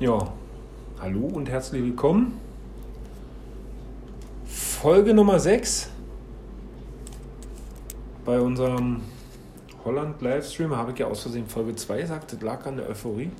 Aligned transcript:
Ja, 0.00 0.18
hallo 0.98 1.26
und 1.26 1.50
herzlich 1.50 1.82
willkommen. 1.82 2.40
Folge 4.46 5.12
Nummer 5.12 5.38
6 5.38 5.90
bei 8.24 8.40
unserem 8.40 9.02
Holland 9.84 10.22
Livestream 10.22 10.74
habe 10.74 10.92
ich 10.92 10.98
ja 11.00 11.06
aus 11.06 11.20
Versehen 11.20 11.46
Folge 11.46 11.76
2 11.76 12.00
gesagt, 12.00 12.32
das 12.32 12.40
lag 12.40 12.64
an 12.64 12.78
der 12.78 12.88
Euphorie. 12.88 13.30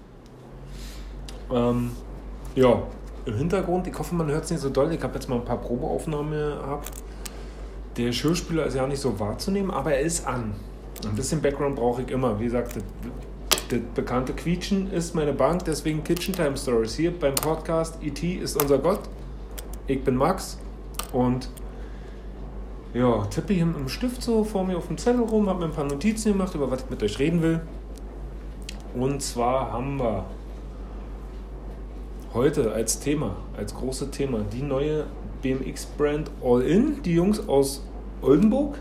Ähm, 1.50 1.92
ja, 2.54 2.82
im 3.24 3.36
Hintergrund, 3.36 3.86
ich 3.86 3.98
hoffe, 3.98 4.14
man 4.14 4.28
hört 4.28 4.44
es 4.44 4.50
nicht 4.50 4.60
so 4.60 4.68
doll. 4.68 4.92
Ich 4.92 5.02
habe 5.02 5.14
jetzt 5.14 5.30
mal 5.30 5.36
ein 5.36 5.46
paar 5.46 5.62
Probeaufnahmen 5.62 6.58
gehabt. 6.58 6.90
Der 7.96 8.12
Schauspieler 8.12 8.66
ist 8.66 8.74
ja 8.74 8.86
nicht 8.86 9.00
so 9.00 9.18
wahrzunehmen, 9.18 9.70
aber 9.70 9.94
er 9.94 10.00
ist 10.02 10.26
an. 10.26 10.52
Ein 11.06 11.14
bisschen 11.14 11.40
Background 11.40 11.76
brauche 11.76 12.02
ich 12.02 12.10
immer. 12.10 12.38
Wie 12.38 12.44
gesagt, 12.44 12.76
das, 13.70 13.80
bekannte 13.94 14.32
Quietschen 14.32 14.90
ist 14.92 15.14
meine 15.14 15.32
Bank, 15.32 15.64
deswegen 15.64 16.02
Kitchen 16.02 16.34
Time 16.34 16.56
Stories. 16.56 16.96
Hier 16.96 17.12
beim 17.16 17.34
Podcast 17.34 18.02
E.T. 18.02 18.34
ist 18.34 18.60
unser 18.60 18.78
Gott. 18.78 19.00
Ich 19.86 20.02
bin 20.02 20.16
Max 20.16 20.58
und 21.12 21.48
ja, 22.92 23.24
tippe 23.26 23.54
hier 23.54 23.66
mit 23.66 23.76
dem 23.76 23.88
Stift 23.88 24.22
so 24.22 24.42
vor 24.42 24.64
mir 24.64 24.76
auf 24.76 24.88
dem 24.88 24.98
Zettel 24.98 25.22
rum, 25.22 25.48
habe 25.48 25.60
mir 25.60 25.66
ein 25.66 25.72
paar 25.72 25.84
Notizen 25.84 26.32
gemacht, 26.32 26.54
über 26.54 26.70
was 26.70 26.82
ich 26.82 26.90
mit 26.90 27.02
euch 27.02 27.18
reden 27.18 27.42
will. 27.42 27.60
Und 28.94 29.22
zwar 29.22 29.72
haben 29.72 29.98
wir 30.00 30.24
heute 32.34 32.72
als 32.72 32.98
Thema, 32.98 33.36
als 33.56 33.74
großes 33.74 34.10
Thema, 34.10 34.40
die 34.52 34.62
neue 34.62 35.06
BMX-Brand 35.42 36.30
All 36.42 36.62
In, 36.62 37.02
die 37.04 37.14
Jungs 37.14 37.48
aus 37.48 37.84
Oldenburg. 38.20 38.78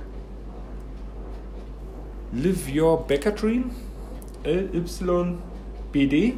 Live 2.32 2.68
Your 2.74 3.06
Backer 3.08 3.32
Dream, 3.32 3.72
LYBD. 4.44 6.36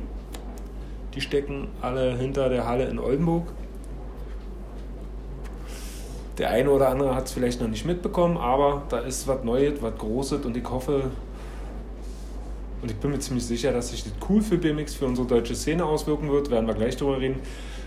Die 1.14 1.22
stecken 1.22 1.68
alle 1.82 2.16
hinter 2.16 2.50
der 2.50 2.68
Halle 2.68 2.86
in 2.86 3.00
Oldenburg. 3.00 3.52
Der 6.38 6.50
eine 6.50 6.72
oder 6.72 6.90
andere 6.90 7.14
hat 7.14 7.26
es 7.26 7.34
vielleicht 7.34 7.62
noch 7.62 7.68
nicht 7.68 7.86
mitbekommen, 7.86 8.38
aber 8.38 8.84
da 8.90 9.00
ist 9.00 9.28
was 9.28 9.44
Neues, 9.44 9.82
was 9.82 9.98
Großes 9.98 10.46
und 10.46 10.56
ich 10.56 10.68
hoffe 10.68 11.12
und 12.82 12.90
ich 12.90 12.98
bin 12.98 13.12
mir 13.12 13.20
ziemlich 13.20 13.46
sicher, 13.46 13.72
dass 13.72 13.90
sich 13.90 14.04
das 14.04 14.14
cool 14.28 14.42
für 14.42 14.58
BMX, 14.58 14.96
für 14.96 15.06
unsere 15.06 15.28
deutsche 15.28 15.54
Szene 15.56 15.86
auswirken 15.86 16.32
wird. 16.32 16.50
Werden 16.50 16.66
wir 16.66 16.74
gleich 16.74 16.98
drüber 16.98 17.20
reden. 17.20 17.40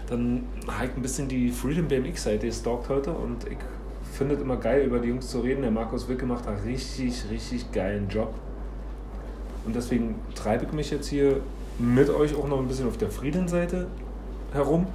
Dann 0.08 0.44
habe 0.68 0.86
ich 0.86 0.96
ein 0.96 1.02
bisschen 1.02 1.28
die 1.28 1.50
Freedom 1.50 1.88
BMX-Seite 1.88 2.46
gestalkt 2.46 2.88
heute 2.88 3.12
und 3.12 3.44
ich 3.48 3.58
finde 4.12 4.36
es 4.36 4.40
immer 4.40 4.56
geil, 4.56 4.84
über 4.84 5.00
die 5.00 5.08
Jungs 5.08 5.28
zu 5.28 5.40
reden. 5.40 5.62
Der 5.62 5.72
Markus 5.72 6.08
Wicke 6.08 6.26
macht 6.26 6.46
einen 6.46 6.62
richtig, 6.62 7.24
richtig 7.30 7.72
geilen 7.72 8.08
Job. 8.08 8.32
Und 9.66 9.74
deswegen 9.74 10.16
treibe 10.34 10.66
ich 10.66 10.72
mich 10.72 10.90
jetzt 10.90 11.08
hier 11.08 11.40
mit 11.78 12.10
euch 12.10 12.34
auch 12.34 12.46
noch 12.46 12.58
ein 12.58 12.68
bisschen 12.68 12.88
auf 12.88 12.96
der 12.96 13.10
Frieden-Seite 13.10 13.88
herum. 14.52 14.86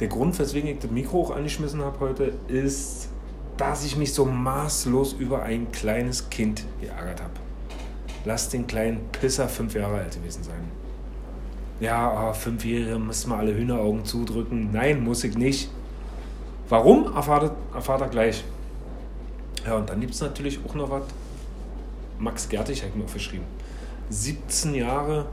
Der 0.00 0.08
Grund, 0.08 0.38
weswegen 0.38 0.70
ich 0.70 0.78
das 0.78 0.90
Mikro 0.90 1.22
auch 1.22 1.36
angeschmissen 1.36 1.82
habe 1.82 2.00
heute, 2.00 2.32
ist, 2.48 3.08
dass 3.56 3.84
ich 3.84 3.96
mich 3.96 4.14
so 4.14 4.24
maßlos 4.24 5.14
über 5.14 5.42
ein 5.42 5.70
kleines 5.72 6.30
Kind 6.30 6.64
geärgert 6.80 7.20
habe. 7.20 7.34
Lass 8.24 8.48
den 8.48 8.66
kleinen 8.66 9.00
Pisser 9.12 9.48
fünf 9.48 9.74
Jahre 9.74 9.98
alt 9.98 10.14
gewesen 10.14 10.42
sein. 10.42 10.62
Ja, 11.80 12.30
oh, 12.30 12.32
Fünfjährige 12.32 12.98
müssen 12.98 13.30
wir 13.30 13.38
alle 13.38 13.54
Hühneraugen 13.54 14.04
zudrücken. 14.04 14.70
Nein, 14.72 15.02
muss 15.02 15.24
ich 15.24 15.36
nicht. 15.36 15.68
Warum? 16.68 17.14
Erfahrt, 17.14 17.52
erfahrt 17.74 18.00
er 18.00 18.08
gleich. 18.08 18.44
Ja, 19.66 19.76
und 19.76 19.90
dann 19.90 20.00
gibt 20.00 20.14
es 20.14 20.20
natürlich 20.20 20.60
auch 20.66 20.74
noch 20.74 20.90
was. 20.90 21.02
Max 22.18 22.48
Gertig 22.48 22.84
hat 22.84 22.94
mir 22.94 23.04
aufgeschrieben. 23.04 23.46
17 24.10 24.74
Jahre 24.74 25.26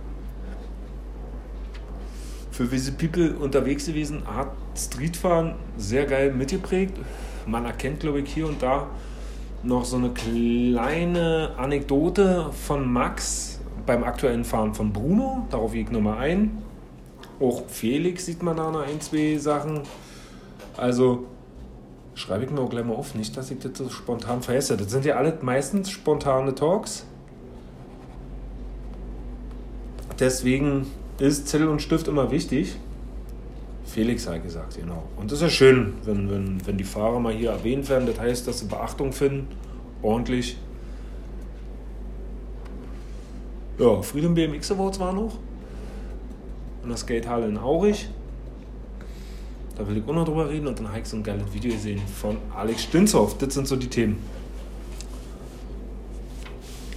für 2.51 2.65
Busy 2.65 2.91
People 2.91 3.35
unterwegs 3.37 3.85
gewesen, 3.85 4.23
hat 4.25 4.51
Streetfahren 4.75 5.55
sehr 5.77 6.05
geil 6.05 6.33
mitgeprägt. 6.33 6.97
Man 7.45 7.65
erkennt, 7.65 8.01
glaube 8.01 8.19
ich, 8.19 8.33
hier 8.33 8.47
und 8.47 8.61
da 8.61 8.87
noch 9.63 9.85
so 9.85 9.97
eine 9.97 10.09
kleine 10.09 11.51
Anekdote 11.57 12.49
von 12.65 12.91
Max 12.91 13.59
beim 13.85 14.03
aktuellen 14.03 14.43
Fahren 14.43 14.73
von 14.73 14.93
Bruno. 14.93 15.47
Darauf 15.49 15.71
gehe 15.71 15.83
ich 15.83 15.91
nochmal 15.91 16.19
ein. 16.19 16.61
Auch 17.39 17.63
Felix 17.67 18.25
sieht 18.25 18.43
man 18.43 18.57
da 18.57 18.69
noch 18.71 18.85
ein, 18.85 18.99
zwei 19.01 19.37
Sachen. 19.37 19.81
Also 20.75 21.25
schreibe 22.13 22.45
ich 22.45 22.51
mir 22.51 22.59
auch 22.59 22.69
gleich 22.69 22.85
mal 22.85 22.95
auf, 22.95 23.15
nicht, 23.15 23.35
dass 23.37 23.51
ich 23.51 23.59
das 23.59 23.77
so 23.77 23.89
spontan 23.89 24.41
vergesse. 24.41 24.75
Das 24.77 24.91
sind 24.91 25.05
ja 25.05 25.15
alle 25.15 25.37
meistens 25.41 25.89
spontane 25.89 26.53
Talks. 26.55 27.05
Deswegen 30.19 30.85
ist 31.17 31.47
Zettel 31.47 31.69
und 31.69 31.81
Stift 31.81 32.07
immer 32.07 32.29
wichtig. 32.31 32.75
Felix 33.85 34.27
hat 34.27 34.43
gesagt, 34.43 34.77
genau. 34.77 35.03
Und 35.17 35.31
das 35.31 35.39
ist 35.39 35.43
ja 35.43 35.49
schön, 35.49 35.93
wenn, 36.03 36.29
wenn, 36.29 36.67
wenn 36.67 36.77
die 36.77 36.83
Fahrer 36.83 37.19
mal 37.19 37.33
hier 37.33 37.51
erwähnt 37.51 37.89
werden. 37.89 38.05
Das 38.05 38.19
heißt, 38.19 38.47
dass 38.47 38.59
sie 38.59 38.65
Beachtung 38.65 39.13
finden, 39.13 39.47
ordentlich. 40.01 40.57
Ja, 43.79 44.01
Freedom 44.01 44.33
BMX 44.35 44.71
Awards 44.71 44.99
war 44.99 45.13
noch. 45.13 45.37
In 46.83 46.89
der 46.89 46.97
Skatehalle 46.97 47.47
in 47.47 47.57
Aurich. 47.57 48.09
Da 49.77 49.87
will 49.87 49.97
ich 49.97 50.03
auch 50.07 50.13
noch 50.13 50.25
drüber 50.25 50.49
reden. 50.49 50.67
Und 50.67 50.77
dann 50.79 50.89
habe 50.89 50.99
ich 50.99 51.05
so 51.05 51.15
ein 51.15 51.23
geiles 51.23 51.51
Video 51.53 51.71
gesehen 51.71 52.01
von 52.21 52.37
Alex 52.53 52.83
Stinzhoff. 52.83 53.37
Das 53.37 53.53
sind 53.53 53.67
so 53.67 53.77
die 53.77 53.87
Themen. 53.87 54.17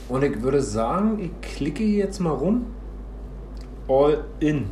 Und 0.08 0.24
ich 0.24 0.42
würde 0.42 0.60
sagen, 0.60 1.18
ich 1.20 1.56
klicke 1.56 1.84
jetzt 1.84 2.18
mal 2.18 2.30
rum 2.30 2.66
All 3.92 4.24
In. 4.40 4.70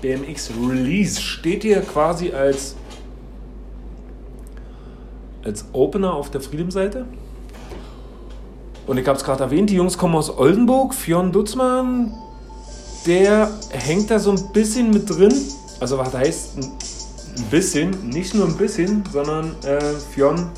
BMX 0.00 0.50
Release 0.66 1.20
steht 1.20 1.62
hier 1.62 1.82
quasi 1.82 2.32
als, 2.32 2.74
als 5.44 5.66
Opener 5.72 6.14
auf 6.14 6.30
der 6.30 6.40
Freedom-Seite. 6.40 7.04
Und 8.86 8.96
ich 8.96 9.06
habe 9.06 9.18
es 9.18 9.24
gerade 9.24 9.42
erwähnt, 9.42 9.68
die 9.68 9.74
Jungs 9.74 9.98
kommen 9.98 10.14
aus 10.14 10.30
Oldenburg. 10.30 10.94
Fionn 10.94 11.32
Dutzmann, 11.32 12.14
der 13.06 13.50
hängt 13.70 14.10
da 14.10 14.18
so 14.18 14.30
ein 14.30 14.52
bisschen 14.52 14.90
mit 14.90 15.10
drin. 15.10 15.34
Also 15.80 15.98
was 15.98 16.14
heißt 16.14 16.56
ein 16.56 17.44
bisschen, 17.50 18.08
nicht 18.08 18.34
nur 18.34 18.46
ein 18.46 18.56
bisschen, 18.56 19.04
sondern 19.12 19.54
äh, 19.64 19.80
Fionn 20.14 20.48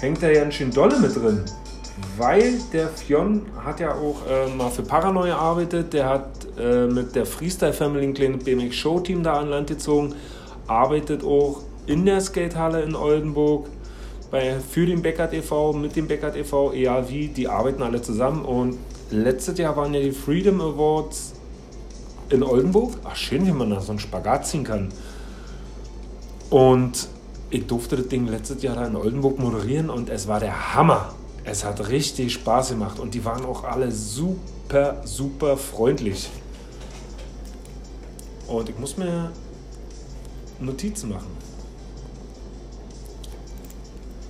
hängt 0.00 0.22
da 0.22 0.28
ja 0.30 0.42
ein 0.42 0.50
schön 0.50 0.72
dolle 0.72 0.98
mit 0.98 1.14
drin 1.14 1.44
weil 2.16 2.58
der 2.72 2.88
Fionn 2.88 3.42
hat 3.64 3.80
ja 3.80 3.94
auch 3.94 4.16
äh, 4.28 4.48
mal 4.54 4.70
für 4.70 4.82
Paranoia 4.82 5.34
gearbeitet, 5.34 5.92
der 5.92 6.08
hat 6.08 6.30
äh, 6.58 6.86
mit 6.86 7.14
der 7.14 7.26
Freestyle 7.26 7.72
Family 7.72 8.04
ein 8.04 8.14
kleines 8.14 8.44
BMX 8.44 8.74
Show 8.74 9.00
Team 9.00 9.22
da 9.22 9.34
an 9.34 9.48
Land 9.48 9.68
gezogen, 9.68 10.14
arbeitet 10.66 11.24
auch 11.24 11.62
in 11.86 12.04
der 12.04 12.20
Skatehalle 12.20 12.82
in 12.82 12.94
Oldenburg 12.94 13.68
bei, 14.30 14.58
für 14.60 14.84
den 14.84 15.02
Beckert 15.02 15.32
e.V., 15.32 15.72
mit 15.72 15.96
dem 15.96 16.06
Beckert 16.06 16.36
e.V., 16.36 16.72
wie, 16.72 17.28
die 17.28 17.48
arbeiten 17.48 17.82
alle 17.82 18.02
zusammen 18.02 18.44
und 18.44 18.78
letztes 19.10 19.58
Jahr 19.58 19.76
waren 19.76 19.94
ja 19.94 20.00
die 20.00 20.12
Freedom 20.12 20.60
Awards 20.60 21.34
in 22.30 22.42
Oldenburg. 22.42 22.94
Ach, 23.04 23.16
schön, 23.16 23.46
wie 23.46 23.52
man 23.52 23.70
da 23.70 23.80
so 23.80 23.92
einen 23.92 23.98
Spagat 23.98 24.46
ziehen 24.46 24.64
kann. 24.64 24.88
Und 26.50 27.08
ich 27.50 27.66
durfte 27.66 27.96
das 27.96 28.08
Ding 28.08 28.26
letztes 28.26 28.62
Jahr 28.62 28.76
da 28.76 28.86
in 28.86 28.96
Oldenburg 28.96 29.38
moderieren 29.38 29.88
und 29.90 30.10
es 30.10 30.28
war 30.28 30.40
der 30.40 30.74
Hammer. 30.74 31.14
Es 31.50 31.64
hat 31.64 31.88
richtig 31.88 32.34
Spaß 32.34 32.70
gemacht 32.70 33.00
und 33.00 33.14
die 33.14 33.24
waren 33.24 33.46
auch 33.46 33.64
alle 33.64 33.90
super, 33.90 35.00
super 35.04 35.56
freundlich. 35.56 36.28
Und 38.46 38.68
ich 38.68 38.78
muss 38.78 38.98
mir 38.98 39.32
Notizen 40.60 41.08
machen. 41.08 41.38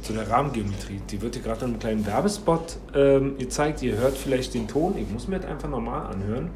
Zu 0.02 0.12
der 0.12 0.30
Rahmengeometrie. 0.30 1.00
Die 1.10 1.20
wird 1.20 1.34
hier 1.34 1.42
gerade 1.42 1.64
in 1.64 1.72
einem 1.72 1.80
kleinen 1.80 2.06
Werbespot 2.06 2.76
ähm, 2.94 3.36
gezeigt. 3.36 3.82
Ihr 3.82 3.96
hört 3.96 4.16
vielleicht 4.16 4.54
den 4.54 4.68
Ton. 4.68 4.96
Ich 4.96 5.10
muss 5.10 5.26
mir 5.26 5.40
das 5.40 5.50
einfach 5.50 5.68
normal 5.68 6.06
anhören. 6.06 6.50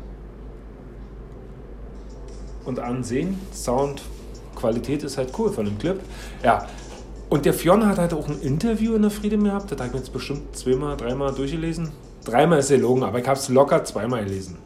Und 2.65 2.79
ansehen. 2.79 3.37
Soundqualität 3.53 5.03
ist 5.03 5.19
halt 5.19 5.37
cool 5.39 5.53
von 5.53 5.65
dem 5.65 5.77
Clip. 5.79 6.01
Ja, 6.45 6.69
und 7.33 7.47
der 7.47 7.55
Fionn 7.55 7.87
hat 7.87 7.97
halt 7.97 8.13
auch 8.13 8.29
ein 8.29 8.43
Interview 8.43 8.95
in 8.95 9.01
der 9.01 9.11
Friede 9.11 9.39
gehabt. 9.39 9.73
Das 9.73 9.79
habe 9.79 9.87
ich 9.87 9.93
mir 9.95 9.99
jetzt 10.01 10.13
bestimmt 10.13 10.55
zweimal, 10.55 10.99
dreimal 10.99 11.33
durchgelesen. 11.33 11.89
Dreimal 12.27 12.59
ist 12.59 12.69
gelogen, 12.69 13.03
aber 13.03 13.21
ich 13.21 13.27
habe 13.27 13.39
es 13.39 13.49
locker 13.49 13.83
zweimal 13.85 14.23
gelesen. 14.23 14.59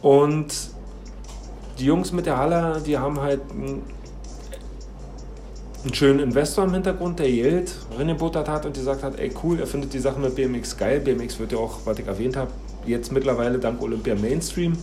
Und 0.00 0.46
die 1.78 1.84
Jungs 1.84 2.12
mit 2.12 2.24
der 2.24 2.38
Halle, 2.38 2.80
die 2.80 2.96
haben 2.96 3.20
halt 3.20 3.42
einen, 3.50 3.82
schönen 5.92 6.20
Investor 6.20 6.64
im 6.64 6.72
Hintergrund, 6.72 7.18
der 7.18 7.30
Geld 7.30 7.74
reingebuttert 7.98 8.48
hat 8.48 8.64
und 8.64 8.72
gesagt 8.72 9.02
hat, 9.02 9.18
ey 9.18 9.30
cool, 9.42 9.60
er 9.60 9.66
findet 9.66 9.92
die 9.92 9.98
Sache 9.98 10.18
mit 10.18 10.34
BMX 10.34 10.78
geil. 10.78 10.98
BMX 10.98 11.38
wird 11.38 11.52
ja 11.52 11.58
auch, 11.58 11.80
was 11.84 11.98
ich 11.98 12.06
erwähnt 12.06 12.38
habe, 12.38 12.52
jetzt 12.86 13.12
mittlerweile 13.12 13.58
dank 13.58 13.82
Olympia 13.82 14.14
Mainstream. 14.14 14.78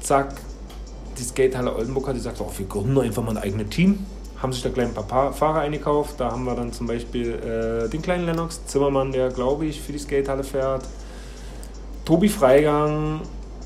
Zack, 0.00 0.36
die 1.18 1.24
Skatehalle 1.24 1.74
Oldenburg 1.74 2.06
hat 2.06 2.14
gesagt, 2.14 2.40
oh, 2.40 2.52
wir 2.56 2.66
gründen 2.66 3.00
einfach 3.00 3.24
mal 3.24 3.36
ein 3.36 3.42
eigenes 3.42 3.70
Team 3.70 3.98
haben 4.44 4.52
sich 4.52 4.62
da 4.62 4.68
gleich 4.68 4.88
ein 4.88 5.06
paar 5.06 5.32
Fahrer 5.32 5.60
eingekauft. 5.60 6.20
Da 6.20 6.30
haben 6.30 6.44
wir 6.44 6.54
dann 6.54 6.70
zum 6.70 6.86
Beispiel 6.86 7.32
äh, 7.32 7.88
den 7.88 8.02
kleinen 8.02 8.26
Lennox 8.26 8.66
Zimmermann, 8.66 9.10
der 9.10 9.30
glaube 9.30 9.64
ich 9.64 9.80
für 9.80 9.92
die 9.92 9.98
Skatehalle 9.98 10.44
fährt. 10.44 10.86
Tobi 12.04 12.28
Freigang, 12.28 13.22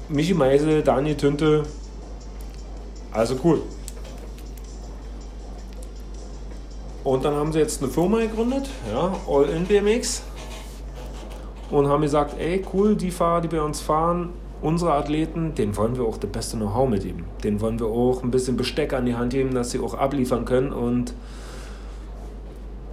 Michi 0.09 0.35
Meisel, 0.35 0.83
Daniel 0.83 1.17
Tünte, 1.17 1.65
also 3.11 3.35
cool. 3.43 3.61
Und 7.03 7.25
dann 7.25 7.35
haben 7.35 7.53
sie 7.53 7.59
jetzt 7.59 7.83
eine 7.83 7.91
Firma 7.91 8.21
gegründet, 8.21 8.71
ja, 8.93 9.13
All 9.29 9.49
in 9.49 9.67
BMX. 9.67 10.23
Und 11.73 11.89
haben 11.89 12.03
gesagt, 12.03 12.39
ey, 12.39 12.65
cool, 12.73 12.95
die 12.95 13.11
Fahrer, 13.11 13.41
die 13.41 13.49
bei 13.49 13.61
uns 13.61 13.81
fahren, 13.81 14.33
unsere 14.61 14.93
Athleten, 14.93 15.55
denen 15.55 15.77
wollen 15.77 15.97
wir 15.97 16.05
auch 16.05 16.17
das 16.17 16.31
beste 16.31 16.57
Know-how 16.57 16.89
mitgeben. 16.89 17.25
Denen 17.45 17.61
wollen 17.61 17.79
wir 17.79 17.87
auch 17.87 18.23
ein 18.23 18.31
bisschen 18.31 18.57
Besteck 18.57 18.93
an 18.93 19.07
die 19.07 19.15
Hand 19.15 19.33
geben, 19.33 19.55
dass 19.55 19.71
sie 19.71 19.79
auch 19.79 19.95
abliefern 19.95 20.45
können. 20.45 20.73
Und 20.73 21.15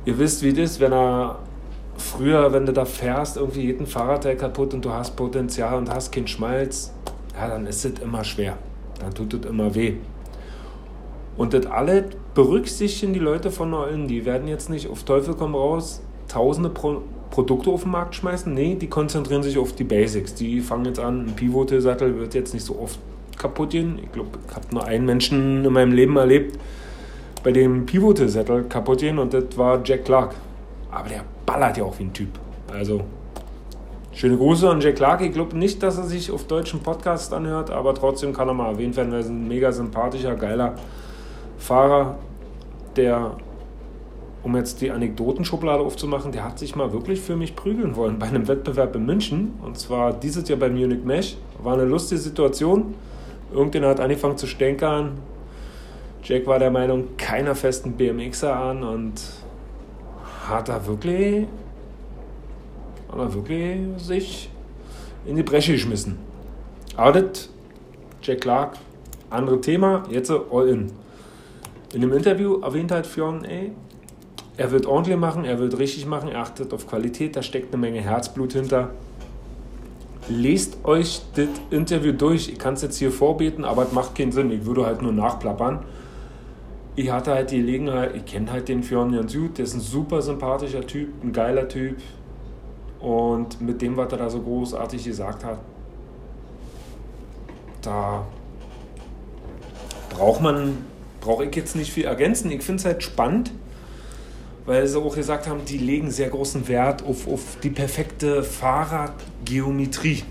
ihr 0.06 0.18
wisst, 0.20 0.44
wie 0.44 0.54
das 0.54 0.72
ist, 0.72 0.80
wenn 0.80 0.94
er 0.94 1.40
früher, 1.98 2.54
wenn 2.54 2.66
du 2.66 2.74
da 2.74 2.86
fährst, 2.86 3.38
irgendwie 3.38 3.62
jeden 3.62 3.88
Fahrradteil 3.88 4.36
kaputt 4.36 4.74
und 4.74 4.86
du 4.86 4.92
hast 4.92 5.16
Potenzial 5.16 5.76
und 5.76 5.90
hast 5.90 6.12
keinen 6.12 6.28
Schmalz, 6.28 6.94
ja, 7.34 7.48
dann 7.48 7.66
ist 7.66 7.84
es 7.86 8.00
immer 8.00 8.24
schwer. 8.24 8.58
Dann 9.00 9.14
tut 9.14 9.34
es 9.34 9.50
immer 9.50 9.74
weh. 9.74 9.96
Und 11.38 11.54
das 11.54 11.66
alle 11.66 12.10
berücksichtigen 12.34 13.14
die 13.14 13.20
Leute 13.20 13.52
von 13.52 13.70
Neulen. 13.70 14.08
Die 14.08 14.26
werden 14.26 14.48
jetzt 14.48 14.70
nicht 14.70 14.90
auf 14.90 15.04
Teufel 15.04 15.36
komm 15.36 15.56
raus 15.56 16.02
tausende 16.27 16.69
Pro 16.69 17.01
Produkte 17.31 17.69
auf 17.69 17.81
den 17.81 17.92
Markt 17.92 18.16
schmeißen. 18.16 18.54
Nee, 18.54 18.75
die 18.75 18.88
konzentrieren 18.88 19.44
sich 19.44 19.57
auf 19.57 19.74
die 19.74 19.83
Basics. 19.83 20.36
Die 20.36 20.62
fangen 20.62 20.86
jetzt 20.86 21.00
an, 21.00 21.25
ein 21.25 21.36
Pivotal-Sattel 21.36 22.18
wird 22.18 22.33
jetzt 22.33 22.54
nicht 22.54 22.66
so 22.66 22.80
oft 22.80 22.98
kaputt 23.38 23.72
gehen. 23.72 24.00
Ich 24.01 24.12
glaube, 24.13 24.30
ich 24.48 24.56
habe 24.56 24.66
nur 24.72 24.86
einen 24.86 25.06
Menschen 25.06 25.66
in 25.66 25.74
meinem 25.74 25.92
Leben 25.92 26.16
erlebt, 26.16 26.57
bei 27.44 27.51
dem 27.51 27.86
Pivotal-Sattel 27.86 28.63
kaputt 28.66 29.00
gehen 29.00 29.19
und 29.19 29.33
das 29.33 29.57
war 29.57 29.81
Jack 29.83 30.06
Clark. 30.06 30.36
Aber 30.92 31.10
der 31.10 31.25
ballert 31.45 31.75
ja 31.75 31.83
auch 31.83 32.00
wie 32.00 32.04
ein 32.04 32.13
Typ. 32.13 32.30
Also, 32.72 33.01
schöne 34.13 34.38
Grüße 34.38 34.69
an 34.69 34.80
Jack 34.80 34.95
Clark. 34.95 35.22
Ich 35.22 35.33
glaube 35.33 35.57
nicht, 35.57 35.83
dass 35.83 35.98
er 35.98 36.06
sich 36.06 36.31
auf 36.31 36.45
deutschen 36.45 36.80
Podcasts 36.80 37.33
anhört, 37.33 37.69
aber 37.69 37.94
trotzdem 37.94 38.31
kann 38.31 38.48
er 38.48 38.54
mal 38.54 38.72
erwähnt 38.72 38.95
werden, 38.95 39.12
weil 39.12 39.19
er 39.19 39.25
ist 39.25 39.30
ein 39.30 39.48
mega 39.48 39.74
sympathischer, 39.74 40.36
geiler 40.36 40.75
Fahrer, 41.57 42.18
der 42.95 43.36
um 44.46 44.56
jetzt 44.56 44.80
die 44.80 44.92
Anekdotenschublade 44.92 45.82
aufzumachen, 45.82 46.32
der 46.32 46.44
hat 46.44 46.60
sich 46.60 46.76
mal 46.76 46.94
wirklich 46.94 47.20
für 47.20 47.36
mich 47.36 47.56
prügeln 47.56 47.96
wollen 47.96 48.20
bei 48.20 48.28
einem 48.28 48.48
Wettbewerb 48.48 48.96
in 48.96 49.04
München. 49.04 49.56
Und 49.64 49.80
zwar 49.80 50.14
dieses 50.14 50.48
Jahr 50.48 50.60
bei 50.60 50.70
Munich 50.70 51.04
Mesh. 51.04 51.36
War 51.64 51.74
eine 51.74 51.86
lustige 51.86 52.22
Situation. 52.22 52.94
Irgendjemand 53.52 53.98
hat 53.98 54.02
angefangen 54.02 54.38
zu 54.38 54.46
stänkern. 54.46 55.18
Jack 56.24 56.46
war 56.46 56.60
der 56.60 56.70
Meinung, 56.70 57.18
keiner 57.18 57.56
festen 57.56 57.94
BMXer 57.94 58.56
an 58.56 58.84
und 58.84 59.20
hat 60.48 60.70
da 60.70 60.86
wirklich, 60.86 61.48
hat 63.12 63.18
er 63.18 63.34
wirklich 63.34 63.80
sich 63.98 64.52
in 65.26 65.38
die 65.38 65.44
Bresche 65.44 65.72
geschmissen. 65.72 66.20
Aber 66.96 67.20
das, 67.20 67.50
Jack 68.22 68.42
Clark, 68.42 68.78
andere 69.32 69.60
Thema, 69.60 70.04
jetzt 70.12 70.30
all 70.30 70.70
in. 70.70 70.92
In 71.96 72.02
dem 72.02 72.14
Interview 72.14 72.62
erwähnt 72.62 72.92
halt 72.92 73.08
Fionn, 73.08 73.44
ey, 73.46 73.72
er 74.57 74.72
wird 74.72 74.86
ordentlich 74.86 75.18
machen, 75.18 75.44
er 75.44 75.60
wird 75.60 75.78
richtig 75.78 76.06
machen, 76.06 76.30
er 76.30 76.40
achtet 76.40 76.74
auf 76.74 76.88
Qualität, 76.88 77.36
da 77.36 77.44
steckt 77.44 77.74
eine 77.74 77.81
Menge 77.81 78.02
Herzblut 78.02 78.54
hinter. 78.54 78.92
Lest 80.28 80.84
euch 80.86 81.22
das 81.36 81.48
Interview 81.69 82.12
durch. 82.12 82.50
Ich 82.50 82.57
kann 82.57 82.74
es 82.74 82.81
jetzt 82.81 82.98
hier 82.98 83.12
vorbeten, 83.12 83.63
aber 83.63 83.84
es 83.84 83.92
macht 83.92 84.16
keinen 84.16 84.31
Sinn. 84.31 84.50
Ich 84.52 84.66
würde 84.66 84.86
halt 84.86 85.02
nur 85.02 85.12
nachplappern. 85.12 85.80
Ich 86.96 87.12
hatte 87.12 87.34
halt 87.34 87.52
die 87.52 87.57
Gelegenheit, 87.57 88.16
ich 88.16 88.25
kenne 88.25 88.52
halt 88.52 88.69
den 88.69 88.81
Fionn 88.81 89.13
Jans 89.13 89.34
gut, 89.34 89.57
der 89.57 89.66
ist 89.66 89.74
ein 89.75 89.81
super 89.81 90.22
sympathischer 90.22 90.88
Typ, 90.88 91.10
ein 91.24 91.34
geiler 91.34 91.68
Typ. 91.68 91.98
Und 93.00 93.62
mit 93.62 93.81
dem, 93.81 93.98
was 93.98 94.12
er 94.13 94.18
da 94.18 94.30
so 94.30 94.40
großartig 94.40 95.04
gesagt 95.04 95.44
hat, 95.44 95.60
da 97.81 98.25
braucht 100.10 100.42
man, 100.42 100.78
brauche 101.19 101.46
ich 101.46 101.56
jetzt 101.56 101.75
nicht 101.75 101.92
viel 101.92 102.06
ergänzen. 102.06 102.50
Ich 102.50 102.63
finde 102.63 102.80
es 102.80 102.86
halt 102.86 103.04
spannend, 103.04 103.51
weil 104.66 104.88
sie 104.88 105.00
auch 105.00 105.16
gesagt 105.16 105.48
haben, 105.48 105.64
die 105.66 105.78
legen 105.78 106.10
sehr 106.12 106.30
großen 106.30 106.68
Wert 106.68 107.04
auf, 107.04 107.28
auf 107.28 107.58
die 107.62 107.70
perfekte 107.70 108.44
Fahrradgeometrie. 108.44 110.24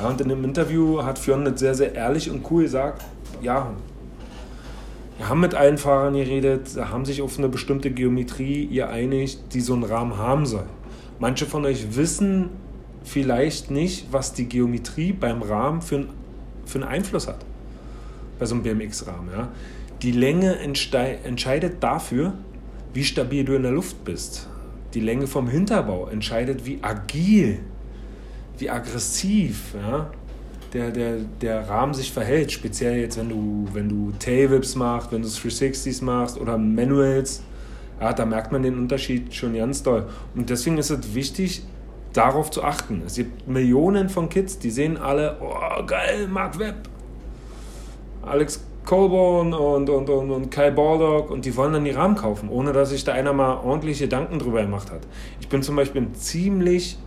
Ja, 0.00 0.08
und 0.08 0.20
in 0.20 0.28
dem 0.28 0.42
Interview 0.44 1.02
hat 1.02 1.18
Fionn 1.18 1.56
sehr, 1.56 1.74
sehr 1.74 1.94
ehrlich 1.94 2.30
und 2.30 2.48
cool 2.50 2.64
gesagt, 2.64 3.04
ja, 3.42 3.72
wir 5.18 5.28
haben 5.28 5.40
mit 5.40 5.54
allen 5.54 5.78
Fahrern 5.78 6.14
geredet, 6.14 6.70
haben 6.76 7.04
sich 7.04 7.22
auf 7.22 7.38
eine 7.38 7.48
bestimmte 7.48 7.92
Geometrie 7.92 8.66
geeinigt, 8.66 9.38
die 9.52 9.60
so 9.60 9.74
einen 9.74 9.84
Rahmen 9.84 10.18
haben 10.18 10.44
soll. 10.44 10.66
Manche 11.20 11.46
von 11.46 11.64
euch 11.64 11.94
wissen 11.94 12.50
vielleicht 13.04 13.70
nicht, 13.70 14.08
was 14.10 14.32
die 14.32 14.46
Geometrie 14.46 15.12
beim 15.12 15.42
Rahmen 15.42 15.82
für, 15.82 16.06
für 16.66 16.78
einen 16.80 16.88
Einfluss 16.88 17.28
hat. 17.28 17.44
Bei 18.40 18.46
so 18.46 18.56
einem 18.56 18.64
BMX-Rahmen. 18.64 19.30
Ja. 19.30 19.48
Die 20.02 20.10
Länge 20.10 20.58
entscheidet 20.58 21.80
dafür, 21.80 22.32
wie 22.94 23.04
stabil 23.04 23.44
du 23.44 23.54
in 23.54 23.62
der 23.62 23.72
Luft 23.72 24.04
bist. 24.04 24.48
Die 24.94 25.00
Länge 25.00 25.26
vom 25.26 25.48
Hinterbau 25.48 26.06
entscheidet, 26.06 26.64
wie 26.64 26.78
agil, 26.80 27.58
wie 28.58 28.70
aggressiv 28.70 29.74
ja, 29.74 30.10
der, 30.72 30.92
der, 30.92 31.16
der 31.40 31.68
Rahmen 31.68 31.92
sich 31.92 32.12
verhält. 32.12 32.52
Speziell 32.52 33.00
jetzt, 33.00 33.18
wenn 33.18 33.28
du, 33.28 33.68
wenn 33.72 33.88
du 33.88 34.12
Tailwhips 34.18 34.76
machst, 34.76 35.10
wenn 35.10 35.22
du 35.22 35.28
360s 35.28 36.02
machst 36.04 36.38
oder 36.40 36.56
Manuals. 36.56 37.42
Ja, 38.00 38.12
da 38.12 38.24
merkt 38.24 38.52
man 38.52 38.62
den 38.62 38.78
Unterschied 38.78 39.34
schon 39.34 39.54
ganz 39.54 39.82
doll. 39.82 40.08
Und 40.34 40.50
deswegen 40.50 40.78
ist 40.78 40.90
es 40.90 41.14
wichtig, 41.14 41.64
darauf 42.12 42.50
zu 42.50 42.62
achten. 42.62 43.02
Es 43.04 43.16
gibt 43.16 43.48
Millionen 43.48 44.08
von 44.08 44.28
Kids, 44.28 44.58
die 44.58 44.70
sehen 44.70 44.96
alle, 44.96 45.36
oh 45.40 45.84
geil, 45.84 46.28
Mark 46.28 46.58
Webb. 46.58 46.88
Alex 48.22 48.60
Colborn 48.84 49.54
und, 49.54 49.88
und, 49.88 50.10
und, 50.10 50.30
und 50.30 50.50
Kyle 50.50 50.72
Baldock 50.72 51.30
und 51.30 51.44
die 51.44 51.56
wollen 51.56 51.72
dann 51.72 51.84
die 51.84 51.90
Rahmen 51.90 52.16
kaufen, 52.16 52.48
ohne 52.48 52.72
dass 52.72 52.90
sich 52.90 53.04
da 53.04 53.12
einer 53.12 53.32
mal 53.32 53.56
ordentliche 53.56 54.04
Gedanken 54.04 54.38
drüber 54.38 54.62
gemacht 54.62 54.90
hat. 54.90 55.00
Ich 55.40 55.48
bin 55.48 55.62
zum 55.62 55.76
Beispiel 55.76 56.02
ein 56.02 56.14
ziemlich 56.14 56.98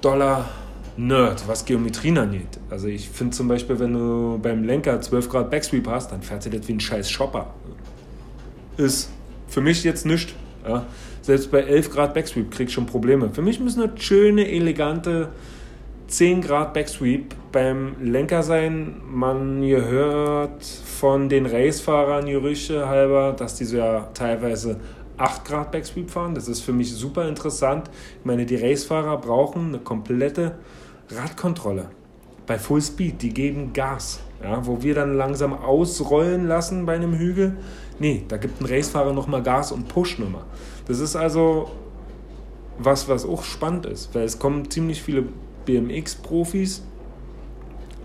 doller 0.00 0.48
Nerd, 0.96 1.46
was 1.46 1.64
Geometrien 1.64 2.18
angeht. 2.18 2.58
Also 2.68 2.88
ich 2.88 3.08
finde 3.08 3.34
zum 3.34 3.48
Beispiel, 3.48 3.78
wenn 3.78 3.94
du 3.94 4.38
beim 4.42 4.64
Lenker 4.64 5.00
12 5.00 5.28
Grad 5.28 5.50
Backsweep 5.50 5.86
hast, 5.86 6.12
dann 6.12 6.22
fährt 6.22 6.44
er 6.46 6.52
das 6.52 6.68
wie 6.68 6.74
ein 6.74 6.80
scheiß 6.80 7.10
Shopper. 7.10 7.54
Ist 8.76 9.10
für 9.48 9.60
mich 9.60 9.82
jetzt 9.84 10.04
nichts. 10.04 10.34
Ja. 10.66 10.86
Selbst 11.22 11.50
bei 11.50 11.60
11 11.60 11.90
Grad 11.90 12.14
Backsweep 12.14 12.50
krieg 12.50 12.68
ich 12.68 12.74
schon 12.74 12.86
Probleme. 12.86 13.30
Für 13.30 13.42
mich 13.42 13.60
müssen 13.60 13.80
das 13.80 14.02
schöne, 14.02 14.50
elegante 14.50 15.30
10 16.10 16.40
Grad 16.42 16.74
Backsweep 16.74 17.36
beim 17.52 17.94
Lenker 18.02 18.42
sein. 18.42 19.00
Man 19.08 19.62
hört 19.62 20.64
von 20.64 21.28
den 21.28 21.46
Racefahrern 21.46 22.26
Gerüchte 22.26 22.88
halber, 22.88 23.32
dass 23.32 23.54
diese 23.54 23.78
ja 23.78 24.08
teilweise 24.12 24.80
8 25.18 25.44
Grad 25.44 25.70
Backsweep 25.70 26.10
fahren. 26.10 26.34
Das 26.34 26.48
ist 26.48 26.62
für 26.62 26.72
mich 26.72 26.92
super 26.92 27.28
interessant. 27.28 27.88
Ich 28.18 28.24
meine, 28.24 28.44
die 28.44 28.56
Racefahrer 28.56 29.18
brauchen 29.18 29.68
eine 29.68 29.78
komplette 29.78 30.56
Radkontrolle 31.10 31.90
bei 32.44 32.58
Full 32.58 32.82
Speed. 32.82 33.22
Die 33.22 33.32
geben 33.32 33.72
Gas. 33.72 34.18
Ja, 34.42 34.66
wo 34.66 34.82
wir 34.82 34.96
dann 34.96 35.14
langsam 35.16 35.52
ausrollen 35.52 36.48
lassen 36.48 36.86
bei 36.86 36.96
einem 36.96 37.14
Hügel. 37.14 37.56
Nee, 38.00 38.24
da 38.26 38.36
gibt 38.36 38.60
ein 38.60 38.66
Racefahrer 38.66 39.12
nochmal 39.12 39.44
Gas 39.44 39.70
und 39.70 39.86
Pushnummer. 39.86 40.44
Das 40.88 40.98
ist 40.98 41.14
also 41.14 41.70
was, 42.78 43.08
was 43.08 43.24
auch 43.24 43.44
spannend 43.44 43.86
ist, 43.86 44.12
weil 44.12 44.24
es 44.24 44.40
kommen 44.40 44.68
ziemlich 44.70 45.02
viele 45.02 45.24
BMX-Profis 45.70 46.82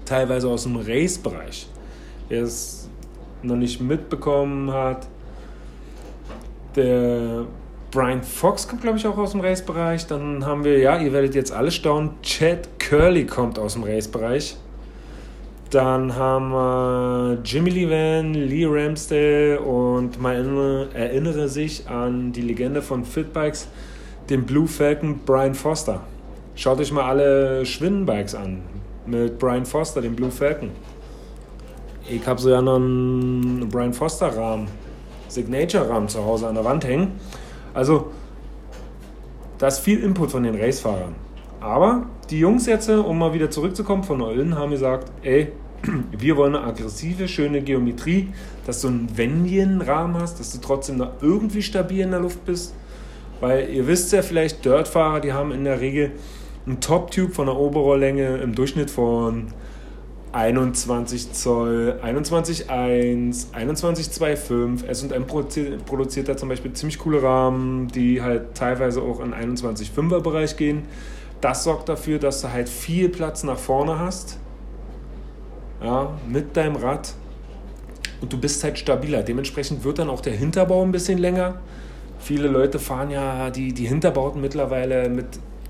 teilweise 0.05 0.47
aus 0.47 0.63
dem 0.63 0.77
Race-Bereich. 0.77 1.67
Wer 2.29 2.43
es 2.43 2.89
noch 3.41 3.55
nicht 3.55 3.81
mitbekommen 3.81 4.71
hat, 4.71 5.07
der 6.75 7.45
Brian 7.91 8.23
Fox 8.23 8.67
kommt, 8.67 8.81
glaube 8.81 8.97
ich, 8.97 9.07
auch 9.07 9.17
aus 9.17 9.31
dem 9.31 9.41
Race-Bereich. 9.41 10.07
Dann 10.07 10.45
haben 10.45 10.63
wir, 10.63 10.79
ja, 10.79 10.99
ihr 10.99 11.13
werdet 11.13 11.35
jetzt 11.35 11.51
alle 11.51 11.71
staunen, 11.71 12.11
Chad 12.21 12.67
Curley 12.79 13.25
kommt 13.25 13.57
aus 13.57 13.73
dem 13.73 13.83
Race-Bereich. 13.83 14.57
Dann 15.71 16.15
haben 16.15 16.51
wir 16.51 17.39
Jimmy 17.43 17.69
Lee 17.71 17.89
Van, 17.89 18.33
Lee 18.33 18.65
Ramsdale 18.65 19.59
und 19.59 20.21
man 20.21 20.91
erinnere 20.93 21.49
sich 21.49 21.89
an 21.89 22.31
die 22.31 22.41
Legende 22.41 22.81
von 22.81 23.03
Fitbikes, 23.03 23.67
den 24.29 24.45
Blue 24.45 24.67
Falcon 24.67 25.19
Brian 25.25 25.55
Foster. 25.55 26.01
Schaut 26.57 26.79
euch 26.79 26.93
mal 26.93 27.03
alle 27.03 27.65
Schwinnbikes 27.65 28.33
an 28.33 28.61
mit 29.05 29.37
Brian 29.37 29.65
Foster, 29.65 30.01
dem 30.01 30.15
Blue 30.15 30.31
Falcon. 30.31 30.71
Ich 32.09 32.25
habe 32.25 32.39
so 32.39 32.49
ja 32.49 32.61
noch 32.61 32.77
einen 32.77 33.67
Brian 33.69 33.91
Foster 33.91 34.27
Rahmen, 34.27 34.69
Signature 35.27 35.89
Rahmen 35.89 36.07
zu 36.07 36.23
Hause 36.23 36.47
an 36.47 36.55
der 36.55 36.63
Wand 36.63 36.85
hängen. 36.85 37.19
Also, 37.73 38.11
da 39.57 39.67
ist 39.67 39.79
viel 39.79 40.01
Input 40.01 40.31
von 40.31 40.43
den 40.43 40.55
Racefahrern. 40.55 41.15
Aber 41.59 42.05
die 42.29 42.39
Jungs 42.39 42.67
jetzt, 42.67 42.89
um 42.89 43.19
mal 43.19 43.33
wieder 43.33 43.51
zurückzukommen 43.51 44.03
von 44.03 44.21
Eulen, 44.21 44.57
haben 44.57 44.71
gesagt, 44.71 45.11
ey, 45.23 45.51
wir 46.17 46.37
wollen 46.37 46.55
eine 46.55 46.65
aggressive, 46.65 47.27
schöne 47.27 47.63
Geometrie, 47.63 48.29
dass 48.65 48.79
du 48.79 48.87
einen 48.87 49.17
wendigen 49.17 49.81
Rahmen 49.81 50.15
hast, 50.21 50.39
dass 50.39 50.53
du 50.53 50.59
trotzdem 50.59 50.97
noch 50.97 51.21
irgendwie 51.21 51.61
stabil 51.61 51.99
in 51.99 52.11
der 52.11 52.21
Luft 52.21 52.45
bist. 52.45 52.73
Weil 53.41 53.69
ihr 53.69 53.85
wisst 53.87 54.13
ja 54.13 54.21
vielleicht, 54.21 54.63
Dirtfahrer, 54.63 55.19
die 55.19 55.33
haben 55.33 55.51
in 55.51 55.65
der 55.65 55.81
Regel 55.81 56.13
ein 56.67 56.79
Top-Tube 56.79 57.33
von 57.33 57.45
der 57.45 57.55
Oberrohrlänge 57.55 58.37
im 58.37 58.55
Durchschnitt 58.55 58.89
von 58.89 59.47
21 60.31 61.31
Zoll, 61.31 61.99
21,1, 62.03 63.53
21,25. 63.53 64.93
SM 64.93 65.23
produziert, 65.85 66.27
da 66.27 66.35
zum 66.35 66.49
Beispiel 66.49 66.73
ziemlich 66.73 66.99
coole 66.99 67.23
Rahmen, 67.23 67.87
die 67.87 68.21
halt 68.21 68.55
teilweise 68.55 69.01
auch 69.01 69.21
in 69.21 69.33
21,5er 69.33 70.19
Bereich 70.19 70.57
gehen. 70.57 70.83
Das 71.39 71.63
sorgt 71.63 71.87
dafür, 71.87 72.19
dass 72.19 72.41
du 72.41 72.51
halt 72.51 72.67
viel 72.67 73.09
Platz 73.09 73.43
nach 73.43 73.57
vorne 73.57 73.99
hast. 73.99 74.39
Ja, 75.81 76.17
mit 76.27 76.57
deinem 76.57 76.75
Rad. 76.75 77.13
Und 78.21 78.33
du 78.33 78.37
bist 78.37 78.63
halt 78.63 78.79
stabiler. 78.79 79.23
Dementsprechend 79.23 79.83
wird 79.83 79.99
dann 79.99 80.09
auch 80.09 80.21
der 80.21 80.33
Hinterbau 80.33 80.83
ein 80.83 80.91
bisschen 80.91 81.19
länger. 81.19 81.59
Viele 82.19 82.47
Leute 82.47 82.79
fahren 82.79 83.11
ja 83.11 83.51
die, 83.51 83.71
die 83.73 83.85
Hinterbauten 83.85 84.41
mittlerweile 84.41 85.09
mit 85.09 85.27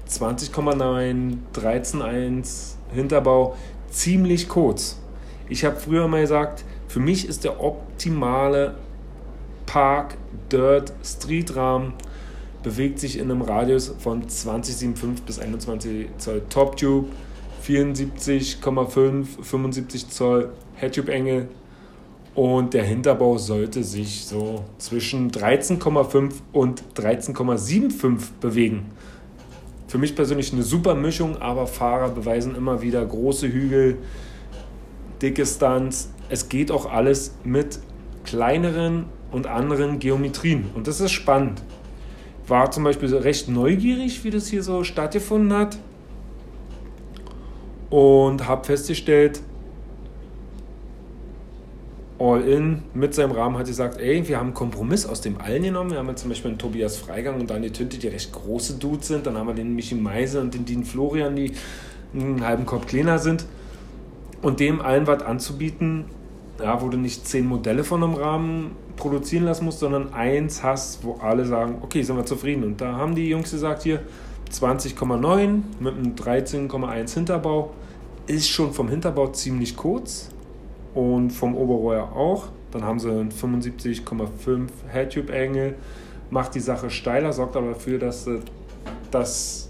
20,9, 0.09 1.37
13,1 1.53 2.75
Hinterbau 2.93 3.55
ziemlich 3.89 4.49
kurz. 4.49 4.99
Ich 5.49 5.65
habe 5.65 5.75
früher 5.75 6.07
mal 6.07 6.21
gesagt, 6.21 6.65
für 6.87 6.99
mich 6.99 7.27
ist 7.27 7.43
der 7.43 7.61
optimale 7.61 8.75
Park 9.65 10.17
Dirt 10.51 10.93
Street 11.03 11.55
Rahmen 11.55 11.93
bewegt 12.63 12.99
sich 12.99 13.19
in 13.19 13.29
einem 13.29 13.43
Radius 13.43 13.93
von 13.99 14.23
20,75 14.23 15.21
bis 15.25 15.39
21 15.39 16.07
Zoll 16.17 16.41
Top 16.49 16.77
Tube, 16.77 17.09
74,5, 17.63 19.25
75 19.41 20.09
Zoll 20.09 20.51
Headtube 20.73 21.11
Enge 21.11 21.47
und 22.33 22.73
der 22.73 22.83
Hinterbau 22.83 23.37
sollte 23.37 23.83
sich 23.83 24.25
so 24.25 24.65
zwischen 24.77 25.31
13,5 25.31 26.31
und 26.51 26.83
13,75 26.95 28.29
bewegen. 28.41 28.85
Für 29.87 29.97
mich 29.97 30.15
persönlich 30.15 30.51
eine 30.51 30.63
super 30.63 30.95
Mischung, 30.95 31.37
aber 31.37 31.67
Fahrer 31.67 32.09
beweisen 32.09 32.55
immer 32.55 32.81
wieder 32.81 33.05
große 33.05 33.47
Hügel, 33.47 33.97
dicke 35.21 35.45
Stunts. 35.45 36.11
Es 36.29 36.49
geht 36.49 36.71
auch 36.71 36.91
alles 36.91 37.35
mit 37.43 37.79
kleineren 38.23 39.05
und 39.31 39.47
anderen 39.47 39.99
Geometrien. 39.99 40.65
Und 40.73 40.87
das 40.87 40.99
ist 40.99 41.11
spannend. 41.11 41.61
War 42.47 42.71
zum 42.71 42.83
Beispiel 42.83 43.13
recht 43.15 43.47
neugierig, 43.47 44.23
wie 44.23 44.31
das 44.31 44.47
hier 44.47 44.63
so 44.63 44.83
stattgefunden 44.83 45.53
hat. 45.53 45.77
Und 47.89 48.47
habe 48.47 48.65
festgestellt, 48.65 49.41
All 52.17 52.41
In 52.47 52.83
mit 52.93 53.13
seinem 53.13 53.31
Rahmen 53.31 53.57
hat 53.57 53.67
gesagt, 53.67 53.99
ey, 53.99 54.25
wir 54.25 54.37
haben 54.37 54.47
einen 54.47 54.53
Kompromiss 54.53 55.05
aus 55.05 55.19
dem 55.19 55.39
Allen 55.41 55.63
genommen. 55.63 55.91
Wir 55.91 55.97
haben 55.97 56.07
ja 56.07 56.15
zum 56.15 56.29
Beispiel 56.29 56.51
einen 56.51 56.57
Tobias 56.57 56.97
Freigang 56.97 57.41
und 57.41 57.49
Daniel 57.49 57.71
Tünte, 57.71 57.97
die 57.97 58.07
recht 58.07 58.31
große 58.31 58.75
Dudes 58.75 59.09
sind. 59.09 59.25
Dann 59.25 59.37
haben 59.37 59.47
wir 59.47 59.53
den 59.53 59.75
Michi 59.75 59.95
Meise 59.95 60.39
und 60.39 60.53
den 60.53 60.63
Dean 60.63 60.85
Florian, 60.85 61.35
die 61.35 61.51
einen 62.13 62.45
halben 62.45 62.65
Kopf 62.65 62.87
kleiner 62.87 63.19
sind. 63.19 63.45
Und 64.41 64.61
dem 64.61 64.79
allen 64.79 65.07
was 65.07 65.23
anzubieten, 65.23 66.05
ja, 66.61 66.81
wo 66.81 66.87
du 66.87 66.97
nicht 66.97 67.27
zehn 67.27 67.45
Modelle 67.45 67.83
von 67.83 68.01
einem 68.01 68.13
Rahmen 68.13 68.71
produzieren 68.95 69.43
lassen 69.43 69.65
musst, 69.65 69.79
sondern 69.79 70.13
eins 70.13 70.63
hast, 70.63 71.03
wo 71.03 71.15
alle 71.15 71.45
sagen, 71.45 71.79
okay, 71.81 72.01
sind 72.01 72.15
wir 72.15 72.25
zufrieden. 72.25 72.63
Und 72.63 72.79
da 72.79 72.93
haben 72.93 73.15
die 73.15 73.27
Jungs 73.27 73.51
gesagt, 73.51 73.83
hier 73.83 73.99
20,9 74.53 75.61
mit 75.81 75.95
einem 75.95 76.15
13,1 76.15 77.13
Hinterbau. 77.13 77.73
Ist 78.27 78.47
schon 78.47 78.71
vom 78.71 78.87
Hinterbau 78.87 79.27
ziemlich 79.27 79.75
kurz 79.75 80.29
und 80.95 81.29
vom 81.29 81.55
Oberrohr 81.55 82.13
auch. 82.15 82.47
Dann 82.71 82.83
haben 82.83 82.99
sie 82.99 83.11
einen 83.11 83.31
75,5 83.31 84.69
Headtube-Engel, 84.87 85.75
macht 86.31 86.55
die 86.55 86.59
Sache 86.59 86.89
steiler, 86.89 87.31
sorgt 87.31 87.55
aber 87.55 87.69
dafür, 87.69 87.99
dass 87.99 88.27
das, 89.11 89.69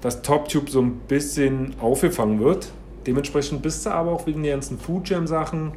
das 0.00 0.22
Top-Tube 0.22 0.68
so 0.68 0.82
ein 0.82 1.00
bisschen 1.06 1.74
aufgefangen 1.80 2.40
wird. 2.40 2.72
Dementsprechend 3.06 3.62
bist 3.62 3.86
du 3.86 3.90
aber 3.90 4.10
auch 4.10 4.26
wegen 4.26 4.42
der 4.42 4.52
ganzen 4.52 4.78
Food 4.78 5.08
Jam-Sachen 5.08 5.72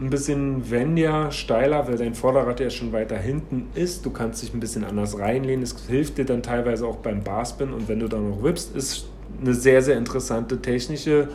ein 0.00 0.10
bisschen 0.10 0.70
wendiger, 0.70 1.30
steiler, 1.30 1.86
weil 1.86 1.96
dein 1.96 2.14
Vorderrad 2.14 2.60
ja 2.60 2.70
schon 2.70 2.92
weiter 2.92 3.16
hinten 3.16 3.68
ist. 3.74 4.04
Du 4.04 4.10
kannst 4.10 4.42
dich 4.42 4.52
ein 4.52 4.60
bisschen 4.60 4.84
anders 4.84 5.18
reinlehnen. 5.18 5.62
Es 5.62 5.76
hilft 5.86 6.18
dir 6.18 6.24
dann 6.24 6.42
teilweise 6.42 6.86
auch 6.86 6.96
beim 6.96 7.22
Barspin 7.22 7.72
und 7.72 7.88
wenn 7.88 8.00
du 8.00 8.08
dann 8.08 8.30
noch 8.30 8.42
whippst, 8.42 8.74
ist 8.74 9.06
eine 9.40 9.54
sehr, 9.54 9.82
sehr 9.82 9.96
interessante 9.96 10.60
technische 10.60 11.28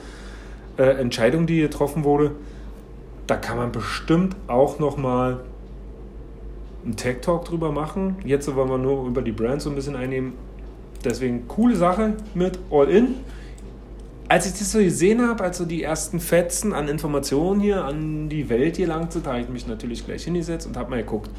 äh, 0.77 0.83
Entscheidung, 0.83 1.47
die 1.47 1.61
getroffen 1.61 2.03
wurde. 2.03 2.31
Da 3.25 3.35
kann 3.35 3.57
man 3.57 3.71
bestimmt 3.71 4.35
auch 4.47 4.79
nochmal 4.79 5.41
einen 6.85 6.95
Tech 6.95 7.17
Talk 7.21 7.45
drüber 7.45 7.71
machen. 7.71 8.15
Jetzt 8.23 8.53
wollen 8.55 8.69
wir 8.69 8.77
nur 8.77 9.05
über 9.07 9.21
die 9.21 9.33
Brands 9.33 9.65
so 9.65 9.69
ein 9.69 9.75
bisschen 9.75 9.95
einnehmen. 9.95 10.33
Deswegen 11.03 11.47
coole 11.47 11.75
Sache 11.75 12.13
mit 12.33 12.59
All 12.71 12.89
In. 12.89 13.15
Als 14.29 14.45
ich 14.45 14.53
das 14.53 14.71
so 14.71 14.79
gesehen 14.79 15.21
habe, 15.25 15.43
als 15.43 15.57
so 15.57 15.65
die 15.65 15.83
ersten 15.83 16.19
Fetzen 16.19 16.73
an 16.73 16.89
Informationen 16.89 17.61
hier 17.61 17.85
an 17.85 18.27
die 18.27 18.49
Welt 18.49 18.75
gelangt 18.75 19.13
sind, 19.13 19.25
habe 19.25 19.39
ich 19.39 19.47
mich 19.47 19.67
natürlich 19.67 20.05
gleich 20.05 20.25
hingesetzt 20.25 20.67
und 20.67 20.75
habe 20.75 20.89
mal 20.89 20.97
geguckt 20.97 21.29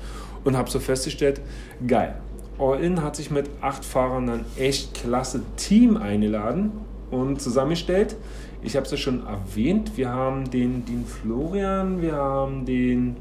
und 0.45 0.57
habe 0.57 0.71
so 0.71 0.81
festgestellt, 0.81 1.41
geil, 1.87 2.15
All-In 2.59 3.03
hat 3.03 3.17
sich 3.17 3.31
mit 3.31 3.49
acht 3.61 3.85
Fahrern 3.85 4.27
dann 4.27 4.45
echt 4.57 4.95
klasse 4.95 5.43
Team 5.57 5.97
eingeladen 5.97 6.73
und 7.11 7.41
zusammengestellt. 7.41 8.17
Ich 8.63 8.75
habe 8.77 8.85
es 8.85 8.91
ja 8.91 8.99
schon 8.99 9.25
erwähnt, 9.27 9.97
wir 9.97 10.11
haben 10.11 10.51
den, 10.51 10.85
den 10.85 11.07
Florian, 11.07 12.03
wir 12.03 12.15
haben 12.15 12.67
den 12.67 13.17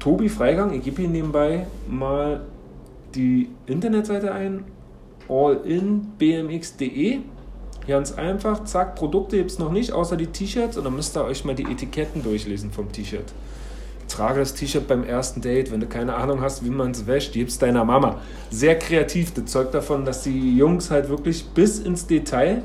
Tobi 0.00 0.28
Freigang. 0.28 0.72
Ich 0.72 0.82
gebe 0.82 1.02
hier 1.02 1.10
nebenbei 1.10 1.66
mal 1.88 2.40
die 3.14 3.50
Internetseite 3.66 4.32
ein, 4.32 4.64
allinbmx.de. 5.28 7.20
Ganz 7.86 8.12
einfach, 8.12 8.64
zack, 8.64 8.96
Produkte 8.96 9.36
gibt 9.36 9.52
es 9.52 9.58
noch 9.58 9.72
nicht, 9.72 9.92
außer 9.92 10.16
die 10.16 10.26
T-Shirts 10.26 10.76
und 10.76 10.84
dann 10.84 10.94
müsst 10.94 11.16
ihr 11.16 11.24
euch 11.24 11.44
mal 11.44 11.54
die 11.54 11.64
Etiketten 11.64 12.22
durchlesen 12.22 12.72
vom 12.72 12.90
T-Shirt 12.92 13.32
trage 14.10 14.40
das 14.40 14.54
T-Shirt 14.54 14.86
beim 14.86 15.04
ersten 15.04 15.40
Date, 15.40 15.72
wenn 15.72 15.80
du 15.80 15.86
keine 15.86 16.14
Ahnung 16.14 16.40
hast, 16.40 16.64
wie 16.64 16.70
man 16.70 16.90
es 16.90 17.06
wäscht, 17.06 17.32
gib's 17.32 17.58
deiner 17.58 17.84
Mama. 17.84 18.20
Sehr 18.50 18.78
kreativ, 18.78 19.32
das 19.32 19.46
zeugt 19.46 19.74
davon, 19.74 20.04
dass 20.04 20.22
die 20.22 20.56
Jungs 20.56 20.90
halt 20.90 21.08
wirklich 21.08 21.46
bis 21.48 21.78
ins 21.78 22.06
Detail 22.06 22.62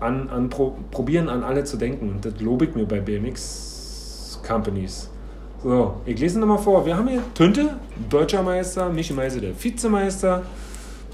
an, 0.00 0.28
an 0.28 0.48
Pro, 0.48 0.76
probieren, 0.90 1.28
an 1.28 1.42
alle 1.42 1.64
zu 1.64 1.76
denken. 1.76 2.10
Und 2.10 2.24
das 2.24 2.40
lobe 2.40 2.66
ich 2.66 2.74
mir 2.74 2.86
bei 2.86 3.00
BMX 3.00 4.40
Companies. 4.46 5.10
So, 5.62 5.96
ich 6.04 6.18
lese 6.20 6.38
nochmal 6.38 6.58
vor. 6.58 6.86
Wir 6.86 6.96
haben 6.96 7.08
hier 7.08 7.22
Tünte, 7.34 7.76
deutscher 8.08 8.42
Meister, 8.42 8.88
Michi 8.88 9.12
Meise, 9.12 9.40
der 9.40 9.52
Vizemeister, 9.60 10.42